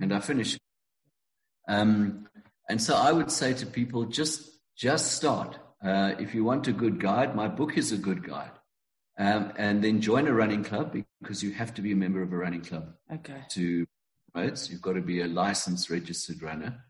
and 0.00 0.12
I 0.12 0.20
finished. 0.20 0.58
Um, 1.68 2.28
and 2.68 2.80
so 2.80 2.94
I 2.96 3.12
would 3.12 3.30
say 3.30 3.52
to 3.54 3.66
people, 3.66 4.04
just 4.04 4.48
just 4.76 5.12
start. 5.12 5.58
Uh, 5.84 6.14
if 6.18 6.34
you 6.34 6.44
want 6.44 6.68
a 6.68 6.72
good 6.72 7.00
guide, 7.00 7.34
my 7.34 7.48
book 7.48 7.76
is 7.76 7.92
a 7.92 7.96
good 7.96 8.24
guide. 8.24 8.52
Um, 9.18 9.52
and 9.56 9.84
then 9.84 10.00
join 10.00 10.26
a 10.26 10.32
running 10.32 10.64
club 10.64 10.96
because 11.20 11.42
you 11.42 11.52
have 11.52 11.74
to 11.74 11.82
be 11.82 11.92
a 11.92 11.96
member 11.96 12.22
of 12.22 12.32
a 12.32 12.36
running 12.36 12.62
club 12.62 12.94
okay 13.12 13.42
to? 13.50 13.86
You've 14.34 14.80
got 14.80 14.94
to 14.94 15.02
be 15.02 15.20
a 15.20 15.26
licensed 15.26 15.90
registered 15.90 16.42
runner. 16.42 16.86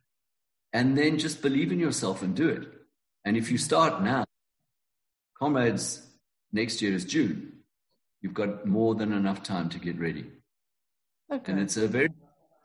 And 0.72 0.96
then 0.96 1.18
just 1.18 1.42
believe 1.42 1.72
in 1.72 1.80
yourself 1.80 2.22
and 2.22 2.34
do 2.34 2.48
it. 2.48 2.68
And 3.24 3.36
if 3.36 3.50
you 3.50 3.58
start 3.58 4.02
now, 4.02 4.24
comrades, 5.38 6.06
next 6.52 6.80
year 6.80 6.94
is 6.94 7.04
June. 7.04 7.52
You've 8.20 8.34
got 8.34 8.66
more 8.66 8.94
than 8.94 9.12
enough 9.12 9.42
time 9.42 9.68
to 9.70 9.78
get 9.78 9.98
ready. 9.98 10.26
okay 11.32 11.52
And 11.52 11.60
it's 11.60 11.76
a 11.76 11.88
very 11.88 12.10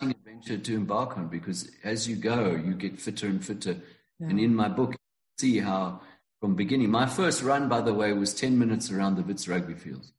adventure 0.01 0.57
to 0.57 0.75
embark 0.75 1.17
on 1.17 1.27
because 1.27 1.71
as 1.83 2.07
you 2.07 2.15
go, 2.15 2.51
you 2.51 2.73
get 2.73 2.99
fitter 2.99 3.27
and 3.27 3.43
fitter. 3.43 3.77
Yeah. 4.19 4.27
And 4.29 4.39
in 4.39 4.55
my 4.55 4.69
book, 4.69 4.95
see 5.37 5.59
how 5.59 6.01
from 6.39 6.55
beginning, 6.55 6.91
my 6.91 7.07
first 7.07 7.41
run, 7.41 7.67
by 7.67 7.81
the 7.81 7.93
way, 7.93 8.13
was 8.13 8.33
10 8.33 8.57
minutes 8.59 8.91
around 8.91 9.15
the 9.15 9.23
Wits 9.23 9.47
rugby 9.47 9.73
fields. 9.73 10.13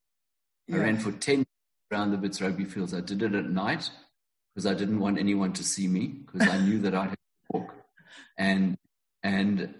Yeah. 0.66 0.76
I 0.76 0.80
ran 0.80 0.98
for 0.98 1.12
10 1.12 1.46
around 1.92 2.10
the 2.10 2.18
Wits 2.18 2.40
rugby 2.40 2.64
fields. 2.64 2.92
I 2.92 3.00
did 3.00 3.22
it 3.22 3.34
at 3.34 3.48
night 3.48 3.90
because 4.54 4.66
I 4.66 4.74
didn't 4.74 4.98
want 4.98 5.18
anyone 5.18 5.52
to 5.54 5.64
see 5.64 5.86
me 5.86 6.08
because 6.08 6.48
I 6.48 6.58
knew 6.58 6.80
that 6.80 6.94
I 6.94 7.02
had 7.02 7.10
have 7.10 7.16
to 7.16 7.58
walk. 7.58 7.74
And, 8.36 8.76
and, 9.22 9.74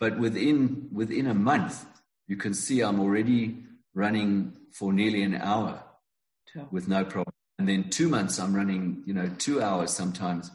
but 0.00 0.18
within, 0.18 0.88
within 0.92 1.26
a 1.26 1.34
month, 1.34 1.84
you 2.26 2.36
can 2.36 2.54
see 2.54 2.80
I'm 2.80 3.00
already 3.00 3.58
running 3.94 4.56
for 4.72 4.92
nearly 4.92 5.22
an 5.22 5.34
hour 5.34 5.82
with 6.70 6.88
no 6.88 7.04
problem. 7.04 7.31
And 7.58 7.68
then 7.68 7.90
two 7.90 8.08
months, 8.08 8.38
I'm 8.38 8.54
running, 8.54 9.02
you 9.06 9.14
know, 9.14 9.30
two 9.38 9.62
hours 9.62 9.92
sometimes 9.92 10.50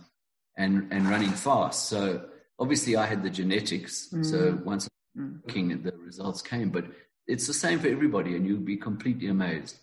and, 0.57 0.91
and 0.91 1.10
running 1.10 1.31
fast. 1.31 1.89
So 1.89 2.25
obviously 2.60 2.95
I 2.95 3.05
had 3.05 3.23
the 3.23 3.29
genetics. 3.29 4.10
Mm. 4.12 4.25
So 4.25 4.60
once 4.63 4.89
mm. 5.17 5.39
looking 5.45 5.71
at 5.71 5.83
the 5.83 5.93
results 5.97 6.41
came, 6.41 6.69
but 6.69 6.86
it's 7.27 7.47
the 7.47 7.53
same 7.53 7.79
for 7.79 7.88
everybody. 7.88 8.36
And 8.36 8.45
you'll 8.45 8.60
be 8.60 8.77
completely 8.77 9.27
amazed. 9.27 9.77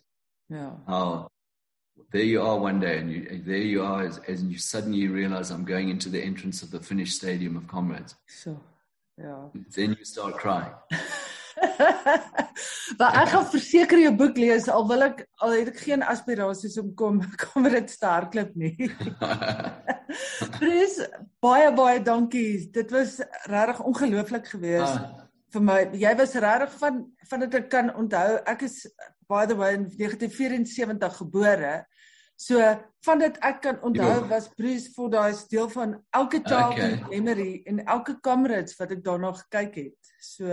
Yeah. 0.51 0.73
How 0.87 1.29
there 2.13 2.23
you 2.23 2.43
are 2.43 2.59
one 2.59 2.81
day 2.81 2.99
and 2.99 3.11
you, 3.11 3.43
there 3.45 3.57
you 3.57 3.83
are 3.83 4.05
as, 4.05 4.19
as 4.29 4.43
you 4.43 4.59
suddenly 4.59 5.09
realize 5.09 5.51
I'm 5.51 5.65
going 5.65 5.89
into 5.89 6.09
the 6.09 6.23
entrance 6.23 6.63
of 6.63 6.71
the 6.71 6.81
finished 6.81 7.17
stadium 7.17 7.57
of 7.57 7.67
comrades. 7.69 8.15
So, 8.29 8.61
yeah. 9.19 9.47
Then 9.75 9.97
you 9.99 10.05
start 10.05 10.37
crying. 10.37 10.73
maar 12.99 13.17
ek 13.23 13.31
gaan 13.33 13.47
verseker 13.53 14.01
jou 14.03 14.13
boek 14.19 14.39
lees 14.41 14.67
al 14.73 14.87
wil 14.89 15.07
ek 15.07 15.25
al 15.45 15.55
het 15.57 15.71
ek 15.73 15.81
geen 15.87 16.05
aspirasies 16.07 16.77
om 16.83 16.93
kom 16.99 17.21
kom 17.45 17.69
dit 17.71 17.91
sterklik 17.91 18.55
nie. 18.59 18.91
Prys 20.59 21.01
baie 21.45 21.71
baie 21.77 22.03
dankie. 22.05 22.65
Dit 22.75 22.95
was 22.95 23.19
regtig 23.51 23.83
ongelooflik 23.87 24.51
geweest 24.53 24.99
ah. 24.99 25.27
vir 25.55 25.67
my. 25.71 25.81
Jy 25.99 26.15
was 26.21 26.39
regtig 26.47 26.79
van 26.83 27.03
van 27.31 27.47
dit 27.47 27.59
ek 27.63 27.69
kan 27.73 27.91
onthou. 27.95 28.29
Ek 28.51 28.67
is 28.69 28.83
by 29.31 29.47
the 29.49 29.57
way 29.57 29.75
in 29.79 29.89
1974 29.89 31.21
gebore. 31.23 31.75
So 32.37 32.59
van 33.07 33.21
dit 33.23 33.37
ek 33.47 33.61
kan 33.63 33.79
onthou 33.87 34.27
was 34.29 34.49
Bruce 34.59 34.91
for 34.95 35.11
daai 35.11 35.37
deel 35.49 35.69
van 35.71 35.95
elke 36.11 36.41
childhood 36.43 36.99
okay. 36.99 37.13
memory 37.13 37.63
en 37.71 37.85
elke 37.85 38.19
comrades 38.21 38.75
wat 38.81 38.91
ek 38.97 39.05
daarna 39.07 39.31
gekyk 39.39 39.79
het. 39.85 40.13
So 40.19 40.51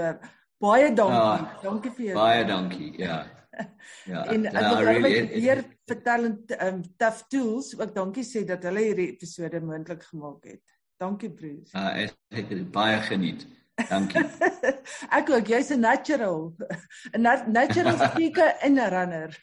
Baie 0.62 0.92
dankie. 0.94 1.46
Uh, 1.46 1.62
dankie 1.64 1.92
vir 1.98 2.06
jou. 2.06 2.18
Baie 2.20 2.50
dankie. 2.50 2.92
Ja. 3.02 3.22
Ja. 4.08 4.22
en 4.32 4.46
ek 4.48 4.64
wil 4.64 4.78
really 4.88 5.28
weer 5.28 5.60
vertel 5.86 6.24
en 6.30 6.36
um, 6.66 6.78
Tough 6.98 7.26
Tools 7.30 7.74
ook 7.76 7.92
dankie 7.94 8.24
sê 8.26 8.46
dat 8.48 8.64
hulle 8.66 8.86
hierdie 8.86 9.10
episode 9.12 9.60
moontlik 9.62 10.06
gemaak 10.08 10.48
het. 10.48 10.64
Dankie 11.02 11.30
Bruce. 11.30 11.76
Uh, 11.76 12.06
ek 12.06 12.16
ek 12.40 12.54
het 12.56 12.72
baie 12.74 13.02
geniet. 13.06 13.44
Dankie. 13.90 14.24
ek 15.20 15.34
ook 15.36 15.52
jy's 15.52 15.74
'n 15.76 15.84
natural. 15.84 16.56
'n 17.18 17.28
natural 17.52 18.00
speaker 18.08 18.56
en 18.64 18.80
'n 18.80 18.90
runner. 18.96 19.38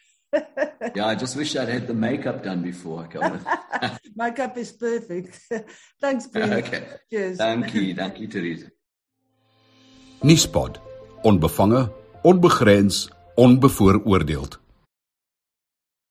yeah, 0.94 1.12
I 1.12 1.14
just 1.14 1.36
wish 1.36 1.54
I'd 1.54 1.68
had 1.68 1.86
the 1.86 1.94
makeup 1.94 2.42
done 2.42 2.62
before 2.62 3.04
I 3.04 3.08
come 3.08 3.40
makeup 4.14 4.56
is 4.56 4.72
perfect. 4.72 5.38
Thanks, 6.00 6.26
Bruce. 6.26 6.58
Okay. 6.64 6.82
Cheers. 7.10 7.36
Dankie, 7.36 7.94
dankie 7.94 8.26
Therese. 8.26 8.70
Nispod 10.20 10.80
onbevange, 11.22 11.90
onbegrens, 12.22 13.08
onbevooroordeeld. 13.34 14.60